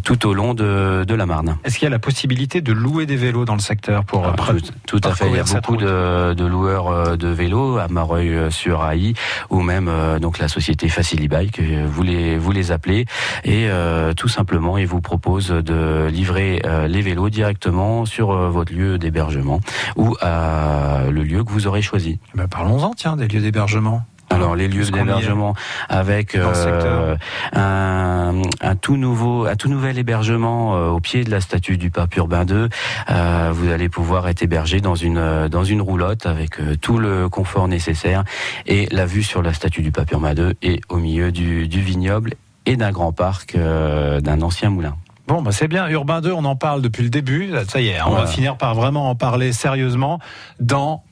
tout 0.04 0.28
au 0.28 0.34
long 0.34 0.54
de, 0.54 1.04
de 1.08 1.16
la 1.16 1.26
Marne. 1.26 1.58
Est-ce 1.64 1.78
qu'il 1.78 1.86
y 1.86 1.88
a 1.88 1.92
la 1.92 2.00
possibilité 2.00 2.62
de 2.62 2.72
louer 2.74 3.06
des 3.06 3.16
vélos 3.16 3.46
dans 3.46 3.54
le 3.56 3.60
secteur 3.60 4.04
pour 4.04 4.26
Ah, 4.26 4.36
euh, 4.50 4.60
tout, 4.86 5.00
tout 5.00 5.08
à 5.08 5.14
fait. 5.16 5.28
Il 5.30 5.36
y 5.36 5.40
a 5.40 5.44
beaucoup 5.44 5.78
de, 5.78 6.34
de 6.34 6.46
loueurs 6.46 6.88
euh, 6.88 7.16
de 7.16 7.28
vélos 7.28 7.78
à 7.78 7.88
Mareuil-sur-Aï 7.88 9.14
ou 9.50 9.62
même 9.62 9.88
euh, 9.88 10.20
donc 10.20 10.40
la 10.40 10.48
société 10.48 10.90
Facilibike. 10.90 11.62
Vous 11.88 12.04
les 12.04 12.38
vous 12.38 12.52
les 12.52 12.72
appelez 12.72 13.06
et 13.44 13.68
euh, 13.70 14.14
tout 14.14 14.28
simplement 14.28 14.78
ils 14.78 14.88
vous 14.88 15.02
proposent 15.02 15.50
de 15.50 16.08
livrer 16.08 16.62
les 16.88 17.02
vélos 17.02 17.30
directement 17.30 18.06
sur 18.06 18.36
votre 18.50 18.74
lieu 18.74 18.98
d'hébergement 18.98 19.60
ou 19.96 20.16
à 20.22 21.04
le 21.10 21.24
lieu 21.24 21.44
que 21.44 21.52
vous 21.52 21.68
aurez 21.68 21.82
choisi. 21.82 22.20
Bah, 22.36 22.46
Parlons-en, 22.50 22.94
tiens, 22.94 23.16
des 23.18 23.28
lieux 23.28 23.42
d'hébergement. 23.42 24.04
Alors 24.30 24.56
les 24.56 24.68
lieux 24.68 24.86
d'hébergement 24.86 25.56
avec 25.90 26.36
euh, 26.36 27.16
un, 27.54 28.42
un 28.62 28.76
tout 28.76 28.98
nouveau, 28.98 29.46
un 29.46 29.56
tout 29.56 29.70
nouvel 29.70 29.98
hébergement 29.98 30.76
euh, 30.76 30.90
au 30.90 31.00
pied 31.00 31.24
de 31.24 31.32
la 31.32 31.40
statue 31.40 31.78
du 31.78 31.92
pape 31.92 32.16
Urbain 32.18 32.46
II. 32.46 32.68
Euh, 33.10 33.52
vous 33.54 33.72
allez 33.72 33.90
pouvoir 33.90 34.28
être 34.28 34.44
hébergé 34.44 34.82
dans 34.82 34.96
une 34.96 35.48
dans 35.48 35.64
une 35.64 35.82
roulotte 35.82 36.26
avec 36.26 36.58
tout 36.82 36.98
le 36.98 37.30
confort 37.30 37.68
nécessaire 37.68 38.24
et 38.66 38.88
la 38.92 39.06
vue 39.06 39.24
sur 39.24 39.42
la 39.42 39.54
statue 39.54 39.82
du 39.82 39.92
pape 39.92 40.12
Urbain 40.12 40.36
II 40.36 40.54
et 40.62 40.82
au 40.90 40.98
milieu 40.98 41.32
du, 41.32 41.68
du 41.68 41.82
vignoble 41.82 42.34
et 42.66 42.76
d'un 42.76 42.92
grand 42.92 43.14
parc 43.14 43.58
d'un 43.58 44.42
ancien 44.42 44.70
moulin. 44.70 44.96
Bon, 45.28 45.42
bah 45.42 45.52
c'est 45.52 45.68
bien. 45.68 45.90
Urbain 45.90 46.22
2, 46.22 46.32
on 46.32 46.46
en 46.46 46.56
parle 46.56 46.82
depuis 46.82 47.04
le 47.04 47.10
début. 47.10 47.52
Ça 47.68 47.82
y 47.82 47.90
est, 47.90 48.02
on 48.02 48.12
va 48.12 48.28
finir 48.28 48.56
par 48.56 48.76
vraiment 48.76 49.10
en 49.10 49.16
parler 49.16 49.52
sérieusement 49.52 50.20
dans 50.62 51.04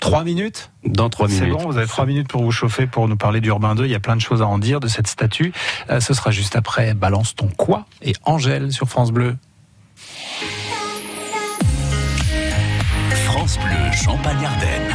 Trois 0.00 0.24
minutes 0.24 0.70
Dans 0.84 1.08
trois 1.10 1.28
C'est 1.28 1.42
minutes. 1.46 1.58
bon, 1.58 1.66
vous 1.70 1.78
avez 1.78 1.86
trois 1.86 2.06
minutes 2.06 2.28
pour 2.28 2.42
vous 2.42 2.52
chauffer, 2.52 2.86
pour 2.86 3.08
nous 3.08 3.16
parler 3.16 3.40
d'Urbain 3.40 3.74
2. 3.74 3.84
Il 3.86 3.90
y 3.90 3.94
a 3.94 4.00
plein 4.00 4.16
de 4.16 4.20
choses 4.20 4.42
à 4.42 4.46
en 4.46 4.58
dire 4.58 4.78
de 4.80 4.88
cette 4.88 5.06
statue. 5.08 5.52
Euh, 5.90 6.00
ce 6.00 6.14
sera 6.14 6.30
juste 6.30 6.54
après 6.56 6.94
Balance 6.94 7.34
ton 7.34 7.48
quoi 7.56 7.86
et 8.02 8.12
Angèle 8.24 8.72
sur 8.72 8.88
France 8.88 9.10
Bleu. 9.12 9.36
France 13.26 13.58
Bleu, 13.58 13.92
Champagne-Ardenne. 13.92 14.94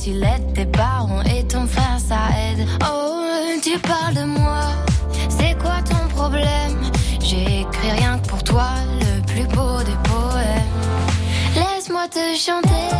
si 0.00 0.12
laide. 0.14 0.54
Tes 0.54 0.64
parents 0.64 1.22
et 1.22 1.44
ton 1.46 1.66
frère, 1.66 1.98
ça 1.98 2.20
aide. 2.44 2.66
Oh, 2.90 3.58
tu 3.62 3.78
parles 3.78 4.14
de 4.14 4.24
moi. 4.24 4.62
C'est 5.28 5.54
quoi 5.62 5.82
ton 5.82 6.08
problème? 6.14 6.78
J'ai 7.20 7.60
écrit 7.60 7.90
rien 7.98 8.18
que 8.18 8.28
pour 8.28 8.42
toi, 8.42 8.68
le 9.00 9.20
plus 9.30 9.46
beau 9.54 9.78
des 9.84 9.98
poèmes. 10.08 10.80
Laisse-moi 11.54 12.08
te 12.08 12.34
chanter. 12.34 12.99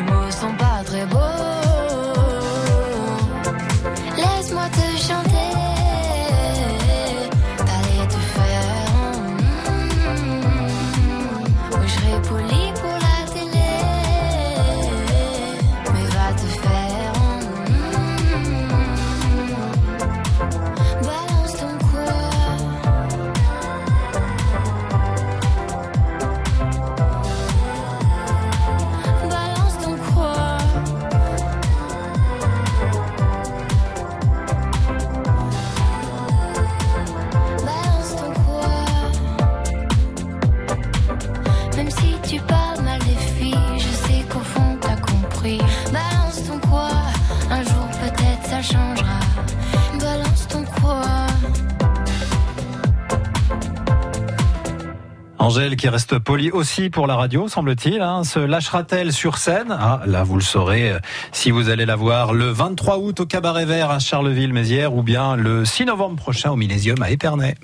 Angèle 55.51 55.75
qui 55.75 55.89
reste 55.89 56.17
polie 56.17 56.49
aussi 56.49 56.89
pour 56.89 57.07
la 57.07 57.17
radio, 57.17 57.49
semble-t-il. 57.49 57.99
hein. 57.99 58.23
Se 58.23 58.39
lâchera-t-elle 58.39 59.11
sur 59.11 59.37
scène? 59.37 59.75
Ah, 59.77 59.99
là, 60.05 60.23
vous 60.23 60.35
le 60.35 60.41
saurez 60.41 60.91
euh, 60.93 60.99
si 61.33 61.51
vous 61.51 61.67
allez 61.67 61.85
la 61.85 61.97
voir 61.97 62.31
le 62.31 62.45
23 62.51 62.99
août 62.99 63.19
au 63.19 63.25
Cabaret 63.25 63.65
Vert 63.65 63.91
à 63.91 63.99
Charleville-Mézières 63.99 64.95
ou 64.95 65.03
bien 65.03 65.35
le 65.35 65.65
6 65.65 65.83
novembre 65.87 66.15
prochain 66.15 66.51
au 66.51 66.55
Millésium 66.55 67.01
à 67.01 67.11
Épernay. 67.11 67.55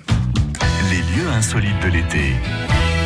Les 0.90 0.98
lieux 0.98 1.30
insolites 1.34 1.82
de 1.82 1.88
l'été. 1.88 2.34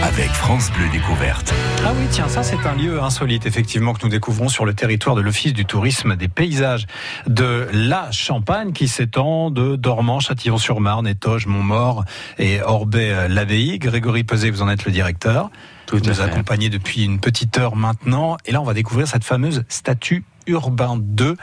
Avec 0.02 0.30
France 0.30 0.72
Bleu 0.72 0.88
Découverte. 0.90 1.54
Ah 1.84 1.92
oui, 1.98 2.06
tiens, 2.10 2.28
ça 2.28 2.44
c'est 2.44 2.64
un 2.64 2.76
lieu 2.76 3.02
insolite, 3.02 3.44
effectivement, 3.44 3.92
que 3.92 4.04
nous 4.04 4.08
découvrons 4.08 4.48
sur 4.48 4.64
le 4.64 4.72
territoire 4.72 5.16
de 5.16 5.20
l'Office 5.20 5.52
du 5.52 5.64
tourisme 5.64 6.14
des 6.14 6.28
paysages 6.28 6.86
de 7.26 7.66
la 7.72 8.10
Champagne, 8.12 8.72
qui 8.72 8.86
s'étend 8.86 9.50
de 9.50 9.74
Dormant, 9.74 10.20
Châtillon-sur-Marne, 10.20 11.08
Étoges, 11.08 11.46
Montmort 11.46 12.04
et 12.38 12.62
Orbay-l'Abbaye. 12.62 13.80
Grégory 13.80 14.22
Peset, 14.22 14.50
vous 14.50 14.62
en 14.62 14.68
êtes 14.68 14.84
le 14.84 14.92
directeur. 14.92 15.50
Tout 15.86 15.98
vous 15.98 16.04
nous 16.04 16.14
fait. 16.14 16.22
accompagnez 16.22 16.70
depuis 16.70 17.04
une 17.04 17.18
petite 17.18 17.58
heure 17.58 17.74
maintenant. 17.74 18.36
Et 18.46 18.52
là, 18.52 18.60
on 18.60 18.64
va 18.64 18.74
découvrir 18.74 19.08
cette 19.08 19.24
fameuse 19.24 19.64
statue 19.68 20.24
Urbain 20.46 20.96
2, 20.98 21.36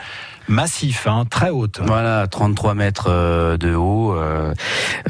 massif, 0.48 1.06
hein, 1.08 1.26
très 1.30 1.50
haute. 1.50 1.82
Voilà, 1.86 2.28
33 2.28 2.74
mètres 2.76 3.08
euh, 3.10 3.58
de 3.58 3.76
haut 3.76 4.14
euh, 4.14 4.54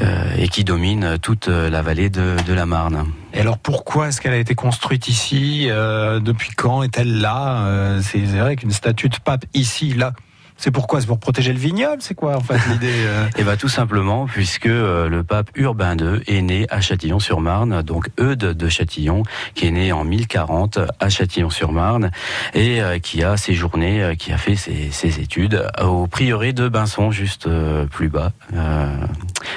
euh, 0.02 0.34
et 0.36 0.48
qui 0.48 0.64
domine 0.64 1.18
toute 1.20 1.48
euh, 1.48 1.70
la 1.70 1.82
vallée 1.82 2.10
de, 2.10 2.36
de 2.46 2.52
la 2.52 2.66
Marne. 2.66 3.06
Et 3.32 3.40
alors 3.40 3.58
pourquoi 3.58 4.08
est-ce 4.08 4.20
qu'elle 4.20 4.32
a 4.32 4.38
été 4.38 4.54
construite 4.54 5.08
ici 5.08 5.66
Euh, 5.68 6.20
Depuis 6.20 6.50
quand 6.56 6.82
est-elle 6.82 7.20
là 7.20 7.64
Euh, 7.66 8.00
C'est 8.02 8.18
vrai 8.18 8.56
qu'une 8.56 8.72
statue 8.72 9.08
de 9.08 9.16
pape 9.22 9.44
ici, 9.54 9.94
là, 9.94 10.12
c'est 10.60 10.70
pourquoi 10.70 11.00
C'est 11.00 11.06
pour 11.06 11.18
protéger 11.18 11.52
le 11.52 11.58
vignoble 11.58 12.00
C'est 12.02 12.14
quoi 12.14 12.36
en 12.36 12.40
fait 12.40 12.58
l'idée 12.70 12.92
euh 13.06 13.26
Et 13.38 13.42
va 13.42 13.56
tout 13.56 13.68
simplement 13.68 14.26
puisque 14.26 14.66
euh, 14.66 15.08
le 15.08 15.24
pape 15.24 15.50
Urbain 15.56 15.96
II 15.96 16.20
est 16.26 16.42
né 16.42 16.66
à 16.70 16.80
Châtillon-sur-Marne, 16.80 17.82
donc 17.82 18.10
Eudes 18.20 18.38
de 18.38 18.68
Châtillon, 18.68 19.22
qui 19.54 19.66
est 19.66 19.70
né 19.70 19.90
en 19.92 20.04
1040 20.04 20.78
à 21.00 21.08
Châtillon-sur-Marne 21.08 22.10
et 22.54 22.82
euh, 22.82 22.98
qui 22.98 23.24
a 23.24 23.36
séjourné, 23.36 24.14
qui 24.18 24.32
a 24.32 24.38
fait 24.38 24.56
ses, 24.56 24.90
ses 24.90 25.20
études 25.20 25.66
au 25.82 26.06
prieuré 26.06 26.52
de 26.52 26.68
Binson, 26.68 27.10
juste 27.10 27.48
plus 27.90 28.08
bas, 28.08 28.32
euh, 28.54 28.94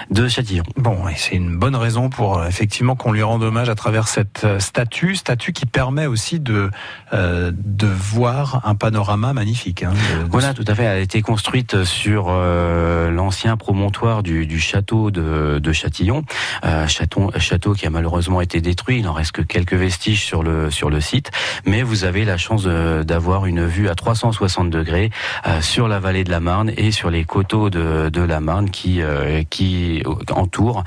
de 0.10 0.28
Châtillon. 0.28 0.64
Bon, 0.78 1.08
et 1.10 1.16
c'est 1.18 1.36
une 1.36 1.58
bonne 1.58 1.76
raison 1.76 2.10
pour 2.10 2.44
effectivement 2.46 2.96
qu'on 2.96 3.12
lui 3.12 3.24
rende 3.24 3.44
hommage 3.44 3.70
à 3.70 3.76
travers 3.76 4.08
cette 4.08 4.46
statue, 4.60 5.16
statue 5.16 5.52
qui 5.52 5.66
permet 5.66 6.06
aussi 6.06 6.40
de 6.40 6.72
euh, 7.14 7.52
de 7.54 7.88
voir 7.88 8.62
un 8.66 8.76
panorama 8.76 9.34
magnifique. 9.34 9.84
Hein, 9.84 9.92
de- 9.92 10.24
de- 10.24 10.30
Voilà, 10.32 10.54
tout 10.54 10.64
à 10.68 10.76
fait. 10.76 10.93
Elle 10.94 11.00
a 11.00 11.02
été 11.02 11.24
construite 11.24 11.86
sur 11.86 12.28
euh, 12.30 13.10
l'ancien 13.10 13.58
promontoire 13.58 14.22
du, 14.22 14.46
du 14.46 14.60
château 14.60 15.10
de, 15.10 15.58
de 15.58 15.74
Châtillon, 15.74 16.24
euh, 16.66 16.88
château, 16.88 17.32
château 17.40 17.74
qui 17.74 17.88
a 17.88 17.90
malheureusement 17.90 18.42
été 18.42 18.62
détruit. 18.62 19.00
Il 19.00 19.06
n'en 19.06 19.14
reste 19.14 19.32
que 19.32 19.42
quelques 19.42 19.74
vestiges 19.74 20.24
sur 20.24 20.44
le 20.44 20.70
sur 20.70 20.92
le 20.92 21.02
site, 21.02 21.32
mais 21.66 21.82
vous 21.82 22.04
avez 22.04 22.26
la 22.26 22.38
chance 22.38 22.66
d'avoir 22.66 23.48
une 23.48 23.66
vue 23.66 23.90
à 23.90 23.96
360 23.96 24.70
degrés 24.70 25.10
euh, 25.48 25.62
sur 25.62 25.88
la 25.88 26.00
vallée 26.00 26.24
de 26.24 26.30
la 26.30 26.40
Marne 26.40 26.72
et 26.78 26.92
sur 26.92 27.10
les 27.10 27.24
coteaux 27.24 27.72
de, 27.72 28.10
de 28.10 28.22
la 28.22 28.40
Marne 28.40 28.70
qui 28.70 29.02
qui 29.50 30.04
entourent 30.30 30.84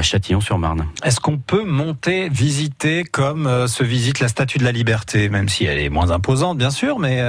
Châtillon-sur-Marne. 0.00 0.86
Est-ce 1.04 1.20
qu'on 1.20 1.36
peut 1.36 1.64
monter, 1.64 2.30
visiter 2.30 3.04
comme 3.04 3.68
se 3.68 3.84
visite 3.84 4.20
la 4.20 4.28
Statue 4.28 4.56
de 4.56 4.64
la 4.64 4.72
Liberté, 4.72 5.28
même 5.28 5.50
si 5.50 5.66
elle 5.66 5.78
est 5.78 5.90
moins 5.90 6.12
imposante, 6.12 6.56
bien 6.56 6.70
sûr, 6.70 6.98
mais 6.98 7.20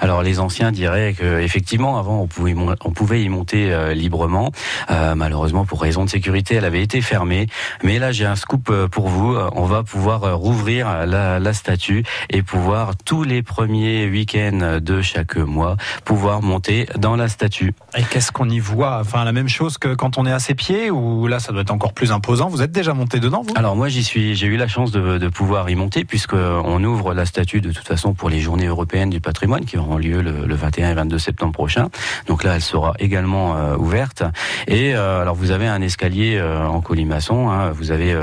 Alors 0.00 0.24
les 0.24 0.40
anciens 0.40 0.72
diraient 0.72 1.12
que 1.12 1.51
effectivement 1.56 1.98
avant 1.98 2.20
on 2.20 2.26
pouvait 2.26 2.54
mon- 2.54 2.74
on 2.82 2.92
pouvait 2.92 3.22
y 3.22 3.28
monter 3.28 3.72
euh, 3.74 3.92
librement. 3.92 4.50
Euh, 4.90 5.14
malheureusement 5.14 5.66
pour 5.66 5.82
raison 5.82 6.02
de 6.04 6.08
sécurité 6.08 6.54
elle 6.54 6.64
avait 6.64 6.80
été 6.82 7.02
fermée. 7.02 7.46
Mais 7.82 7.98
là 7.98 8.10
j'ai 8.10 8.24
un 8.24 8.36
scoop 8.36 8.70
euh, 8.70 8.88
pour 8.88 9.08
vous. 9.08 9.36
On 9.54 9.66
va 9.66 9.82
pouvoir 9.82 10.34
rouvrir 10.38 11.06
la, 11.06 11.38
la 11.38 11.52
statue 11.52 12.04
et 12.30 12.42
pouvoir 12.42 12.92
tous 13.04 13.22
les 13.22 13.42
premiers 13.42 14.08
week-ends 14.08 14.78
de 14.80 15.02
chaque 15.02 15.36
mois 15.36 15.76
pouvoir 16.06 16.40
monter 16.40 16.86
dans 16.98 17.16
la 17.16 17.28
statue. 17.28 17.74
et 17.98 18.02
qu'est-ce 18.02 18.32
qu'on 18.32 18.48
y 18.48 18.58
voit? 18.58 18.98
Enfin, 19.00 19.24
la 19.24 19.32
même 19.32 19.48
chose 19.48 19.76
que 19.76 19.94
quand 19.94 20.16
on 20.16 20.24
est 20.24 20.32
à 20.32 20.38
ses 20.38 20.54
pieds, 20.54 20.90
ou 20.90 21.26
là, 21.26 21.38
ça 21.38 21.52
doit 21.52 21.60
être 21.62 21.70
encore 21.70 21.92
plus 21.92 22.12
imposant. 22.12 22.48
Vous 22.48 22.62
êtes 22.62 22.72
déjà 22.72 22.94
monté 22.94 23.20
dedans, 23.20 23.42
vous? 23.46 23.52
Alors 23.56 23.76
moi 23.76 23.88
j'y 23.90 24.02
suis, 24.04 24.34
j'ai 24.34 24.46
eu 24.46 24.56
la 24.56 24.68
chance 24.68 24.90
de, 24.90 25.18
de 25.18 25.28
pouvoir 25.28 25.68
y 25.68 25.74
monter 25.74 26.04
puisque 26.06 26.32
on 26.34 26.82
ouvre 26.82 27.12
la 27.12 27.26
statue 27.26 27.60
de 27.60 27.70
toute 27.72 27.86
façon 27.86 28.14
pour 28.14 28.30
les 28.30 28.40
Journées 28.40 28.66
européennes 28.66 29.10
du 29.10 29.20
patrimoine 29.20 29.64
qui 29.66 29.76
auront 29.76 29.98
lieu 29.98 30.22
le, 30.22 30.46
le 30.46 30.54
21 30.54 30.90
et 30.90 30.94
22 30.94 31.18
septembre 31.18 31.41
prochain. 31.50 31.88
Donc 32.26 32.44
là 32.44 32.54
elle 32.54 32.62
sera 32.62 32.94
également 32.98 33.56
euh, 33.56 33.76
ouverte. 33.76 34.22
Et 34.68 34.94
euh, 34.94 35.22
alors 35.22 35.34
vous 35.34 35.50
avez 35.50 35.66
un 35.66 35.82
escalier 35.82 36.36
euh, 36.36 36.66
en 36.66 36.80
colimaçon, 36.80 37.50
hein, 37.50 37.72
vous 37.72 37.90
avez 37.90 38.16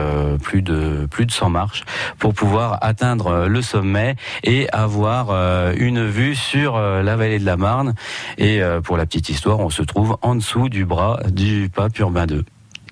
plus 0.44 0.62
de 0.62 1.08
plus 1.10 1.26
de 1.26 1.32
100 1.32 1.50
marches 1.50 1.84
pour 2.18 2.34
pouvoir 2.34 2.78
atteindre 2.82 3.48
le 3.48 3.62
sommet 3.62 4.16
et 4.44 4.70
avoir 4.72 5.32
une 5.76 6.06
vue 6.08 6.36
sur 6.36 6.80
la 6.80 7.16
vallée 7.16 7.40
de 7.40 7.46
la 7.46 7.58
Marne. 7.58 7.96
Et 8.38 8.62
pour 8.84 8.98
la 8.98 9.06
petite 9.06 9.30
histoire, 9.30 9.60
on 9.60 9.70
se 9.70 9.82
trouve 9.82 10.18
en 10.22 10.36
dessous 10.36 10.70
du 10.70 10.86
bras 10.86 11.20
du 11.30 11.70
pape 11.74 11.98
Urbain 12.00 12.28
II. 12.28 12.44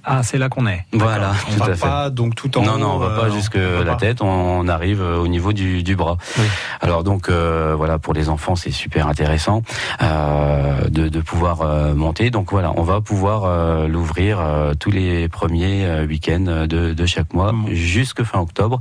Ah, 0.10 0.24
c'est 0.24 0.38
là 0.38 0.47
qu'on 0.47 0.66
est. 0.68 0.86
Voilà, 0.93 1.34
On 1.49 1.51
tout 1.53 1.60
va 1.60 1.66
à 1.66 1.76
fait. 1.76 1.82
pas 1.82 2.10
donc 2.10 2.34
tout 2.36 2.58
en 2.58 2.62
non, 2.64 2.74
haut, 2.76 2.78
non, 2.78 2.91
on 2.95 2.97
va 2.97 3.08
euh, 3.08 3.20
pas 3.20 3.30
jusque 3.30 3.58
on 3.58 3.78
va 3.80 3.84
la 3.84 3.91
pas. 3.91 3.97
tête, 3.97 4.22
on 4.22 4.68
arrive 4.70 5.01
euh, 5.01 5.18
au 5.18 5.28
niveau 5.28 5.51
du, 5.51 5.84
du 5.84 5.95
bras. 5.97 6.16
Oui. 6.39 6.45
Alors 6.80 7.03
donc 7.03 7.28
euh, 7.30 7.74
voilà, 7.76 7.99
pour 7.99 8.14
les 8.14 8.30
enfants, 8.30 8.55
c'est 8.55 8.72
super 8.72 9.08
intéressant 9.08 9.64
euh, 10.01 10.88
de, 10.89 11.10
de 11.10 11.20
pouvoir 11.22 11.62
euh, 11.62 11.93
monter. 11.93 12.30
Donc 12.30 12.51
voilà, 12.51 12.72
on 12.78 12.84
va 12.84 13.01
pouvoir 13.01 13.43
euh, 13.45 13.88
l'ouvrir 13.88 14.39
euh, 14.39 14.74
tous 14.80 14.91
les 14.91 15.28
premiers 15.28 15.86
euh, 15.86 16.05
week-ends 16.08 16.66
de, 16.68 16.93
de 16.93 17.05
chaque 17.05 17.34
mois 17.34 17.51
Mm. 17.51 17.68
jusque 17.74 18.24
fin 18.24 18.39
octobre. 18.39 18.80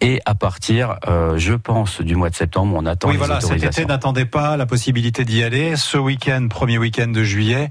Et 0.00 0.20
à 0.26 0.34
partir, 0.34 0.96
euh, 1.08 1.38
je 1.38 1.54
pense, 1.54 2.00
du 2.00 2.16
mois 2.16 2.28
de 2.30 2.34
septembre, 2.34 2.74
on 2.76 2.86
attend 2.86 3.08
Oui, 3.08 3.14
les 3.14 3.18
voilà, 3.18 3.40
cet 3.40 3.62
été, 3.62 3.84
n'attendez 3.84 4.24
pas 4.24 4.56
la 4.56 4.66
possibilité 4.66 5.24
d'y 5.24 5.42
aller. 5.44 5.76
Ce 5.76 5.96
week-end, 5.96 6.48
premier 6.50 6.78
week-end 6.78 7.06
de 7.08 7.22
juillet, 7.22 7.70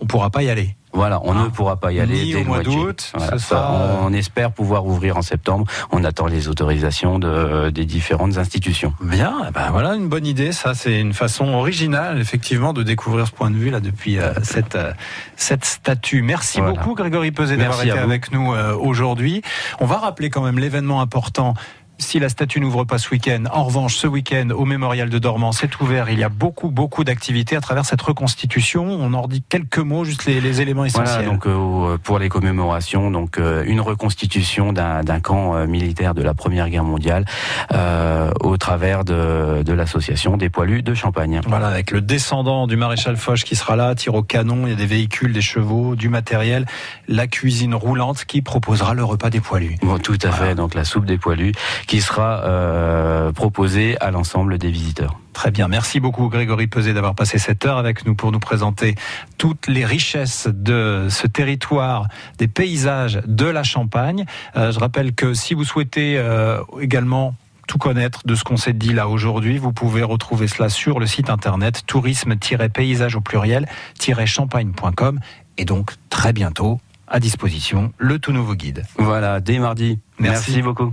on 0.00 0.06
pourra 0.06 0.30
pas 0.30 0.42
y 0.44 0.50
aller. 0.50 0.76
Voilà, 0.92 1.20
on 1.24 1.32
Ah. 1.32 1.44
ne 1.44 1.48
pourra 1.48 1.76
pas 1.76 1.90
y 1.92 2.00
aller 2.00 2.26
dès 2.32 2.34
au 2.36 2.38
le 2.40 2.44
mois 2.44 2.62
d'août, 2.62 3.12
Voilà, 3.16 3.38
sera- 3.38 3.74
euh, 3.74 3.96
on, 4.02 4.06
on 4.06 4.12
espère 4.12 4.52
pouvoir 4.52 4.84
ouvrir 4.86 5.16
en 5.16 5.22
septembre. 5.22 5.64
On 5.90 6.04
attend 6.04 6.26
les 6.26 6.48
autorisations 6.48 7.18
de, 7.18 7.70
des 7.70 7.84
différentes 7.86 8.36
institutions. 8.38 8.92
Bien, 9.00 9.34
eh 9.48 9.50
ben 9.52 9.70
voilà 9.70 9.94
une 9.94 10.08
bonne 10.08 10.26
idée. 10.26 10.52
Ça, 10.52 10.74
c'est 10.74 11.00
une 11.00 11.14
façon 11.14 11.48
originale, 11.54 12.20
effectivement, 12.20 12.72
de 12.72 12.82
découvrir 12.82 13.26
ce 13.26 13.32
point 13.32 13.50
de 13.50 13.56
vue 13.56 13.70
là 13.70 13.80
depuis 13.80 14.18
euh, 14.18 14.32
cette 14.42 14.76
euh, 14.76 14.92
cette 15.36 15.64
statue. 15.64 16.22
Merci 16.22 16.60
Voilà. 16.60 16.74
beaucoup, 16.74 16.94
Grégory 16.94 17.32
Peset, 17.32 17.56
d'avoir 17.56 17.80
été 17.82 17.92
avec 17.92 18.30
nous 18.32 18.52
euh, 18.52 18.74
aujourd'hui. 18.76 19.42
On 19.80 19.86
va 19.86 19.96
rappeler 19.98 20.28
quand 20.30 20.42
même 20.42 20.58
l'événement 20.58 21.00
important. 21.00 21.54
Si 22.02 22.18
la 22.18 22.28
statue 22.28 22.60
n'ouvre 22.60 22.84
pas 22.84 22.98
ce 22.98 23.10
week-end, 23.10 23.44
en 23.52 23.64
revanche, 23.64 23.94
ce 23.96 24.06
week-end, 24.06 24.48
au 24.50 24.64
mémorial 24.64 25.08
de 25.08 25.18
Dormans, 25.18 25.52
c'est 25.52 25.80
ouvert. 25.80 26.10
Il 26.10 26.18
y 26.18 26.24
a 26.24 26.28
beaucoup, 26.28 26.70
beaucoup 26.70 27.04
d'activités 27.04 27.56
à 27.56 27.60
travers 27.60 27.84
cette 27.84 28.02
reconstitution. 28.02 28.84
On 28.84 29.14
en 29.14 29.28
dit 29.28 29.42
quelques 29.48 29.78
mots, 29.78 30.04
juste 30.04 30.26
les, 30.26 30.40
les 30.40 30.60
éléments 30.60 30.84
essentiels. 30.84 31.24
Voilà, 31.24 31.30
donc 31.30 31.46
euh, 31.46 31.98
pour 32.02 32.18
les 32.18 32.28
commémorations, 32.28 33.10
donc 33.10 33.38
euh, 33.38 33.62
une 33.66 33.80
reconstitution 33.80 34.72
d'un 34.72 35.20
camp 35.20 35.54
euh, 35.54 35.66
militaire 35.66 36.14
de 36.14 36.22
la 36.22 36.34
Première 36.34 36.68
Guerre 36.68 36.84
mondiale 36.84 37.24
euh, 37.72 38.30
au 38.40 38.56
travers 38.56 39.04
de, 39.04 39.62
de 39.62 39.72
l'association 39.72 40.36
des 40.36 40.50
poilus 40.50 40.82
de 40.82 40.94
Champagne. 40.94 41.40
Voilà, 41.46 41.68
avec 41.68 41.92
le 41.92 42.00
descendant 42.00 42.66
du 42.66 42.76
maréchal 42.76 43.16
Foch 43.16 43.44
qui 43.44 43.54
sera 43.54 43.76
là, 43.76 43.94
tir 43.94 44.14
au 44.14 44.22
canon, 44.22 44.66
il 44.66 44.70
y 44.70 44.72
a 44.72 44.76
des 44.76 44.86
véhicules, 44.86 45.32
des 45.32 45.40
chevaux, 45.40 45.94
du 45.94 46.08
matériel, 46.08 46.66
la 47.06 47.28
cuisine 47.28 47.74
roulante 47.74 48.24
qui 48.24 48.42
proposera 48.42 48.94
le 48.94 49.04
repas 49.04 49.30
des 49.30 49.40
poilus. 49.40 49.76
Bon, 49.82 49.98
tout 49.98 50.18
à 50.22 50.32
fait, 50.32 50.54
donc 50.54 50.74
la 50.74 50.84
soupe 50.84 51.06
des 51.06 51.18
poilus 51.18 51.52
qui 51.86 51.91
sera 52.00 52.44
euh, 52.44 53.32
proposée 53.32 53.96
à 54.00 54.10
l'ensemble 54.10 54.58
des 54.58 54.70
visiteurs. 54.70 55.18
Très 55.32 55.50
bien, 55.50 55.68
merci 55.68 56.00
beaucoup 56.00 56.28
Grégory 56.28 56.66
Peset 56.66 56.92
d'avoir 56.92 57.14
passé 57.14 57.38
cette 57.38 57.64
heure 57.64 57.78
avec 57.78 58.04
nous 58.06 58.14
pour 58.14 58.32
nous 58.32 58.38
présenter 58.38 58.94
toutes 59.38 59.66
les 59.66 59.84
richesses 59.84 60.48
de 60.52 61.06
ce 61.10 61.26
territoire, 61.26 62.06
des 62.38 62.48
paysages 62.48 63.20
de 63.26 63.46
la 63.46 63.62
Champagne. 63.62 64.24
Euh, 64.56 64.72
je 64.72 64.78
rappelle 64.78 65.14
que 65.14 65.34
si 65.34 65.54
vous 65.54 65.64
souhaitez 65.64 66.18
euh, 66.18 66.60
également 66.80 67.34
tout 67.66 67.78
connaître 67.78 68.26
de 68.26 68.34
ce 68.34 68.44
qu'on 68.44 68.56
s'est 68.56 68.72
dit 68.72 68.92
là 68.92 69.08
aujourd'hui, 69.08 69.58
vous 69.58 69.72
pouvez 69.72 70.02
retrouver 70.02 70.48
cela 70.48 70.68
sur 70.68 71.00
le 71.00 71.06
site 71.06 71.30
internet 71.30 71.82
tourisme-paysage 71.86 73.16
au 73.16 73.20
pluriel-champagne.com 73.20 75.20
et 75.58 75.64
donc 75.64 75.92
très 76.10 76.32
bientôt 76.32 76.80
à 77.08 77.20
disposition 77.20 77.92
le 77.98 78.18
tout 78.18 78.32
nouveau 78.32 78.54
guide. 78.54 78.84
Voilà, 78.96 79.40
dès 79.40 79.58
mardi. 79.58 79.98
Merci. 80.18 80.50
Merci 80.50 80.62
beaucoup. 80.62 80.92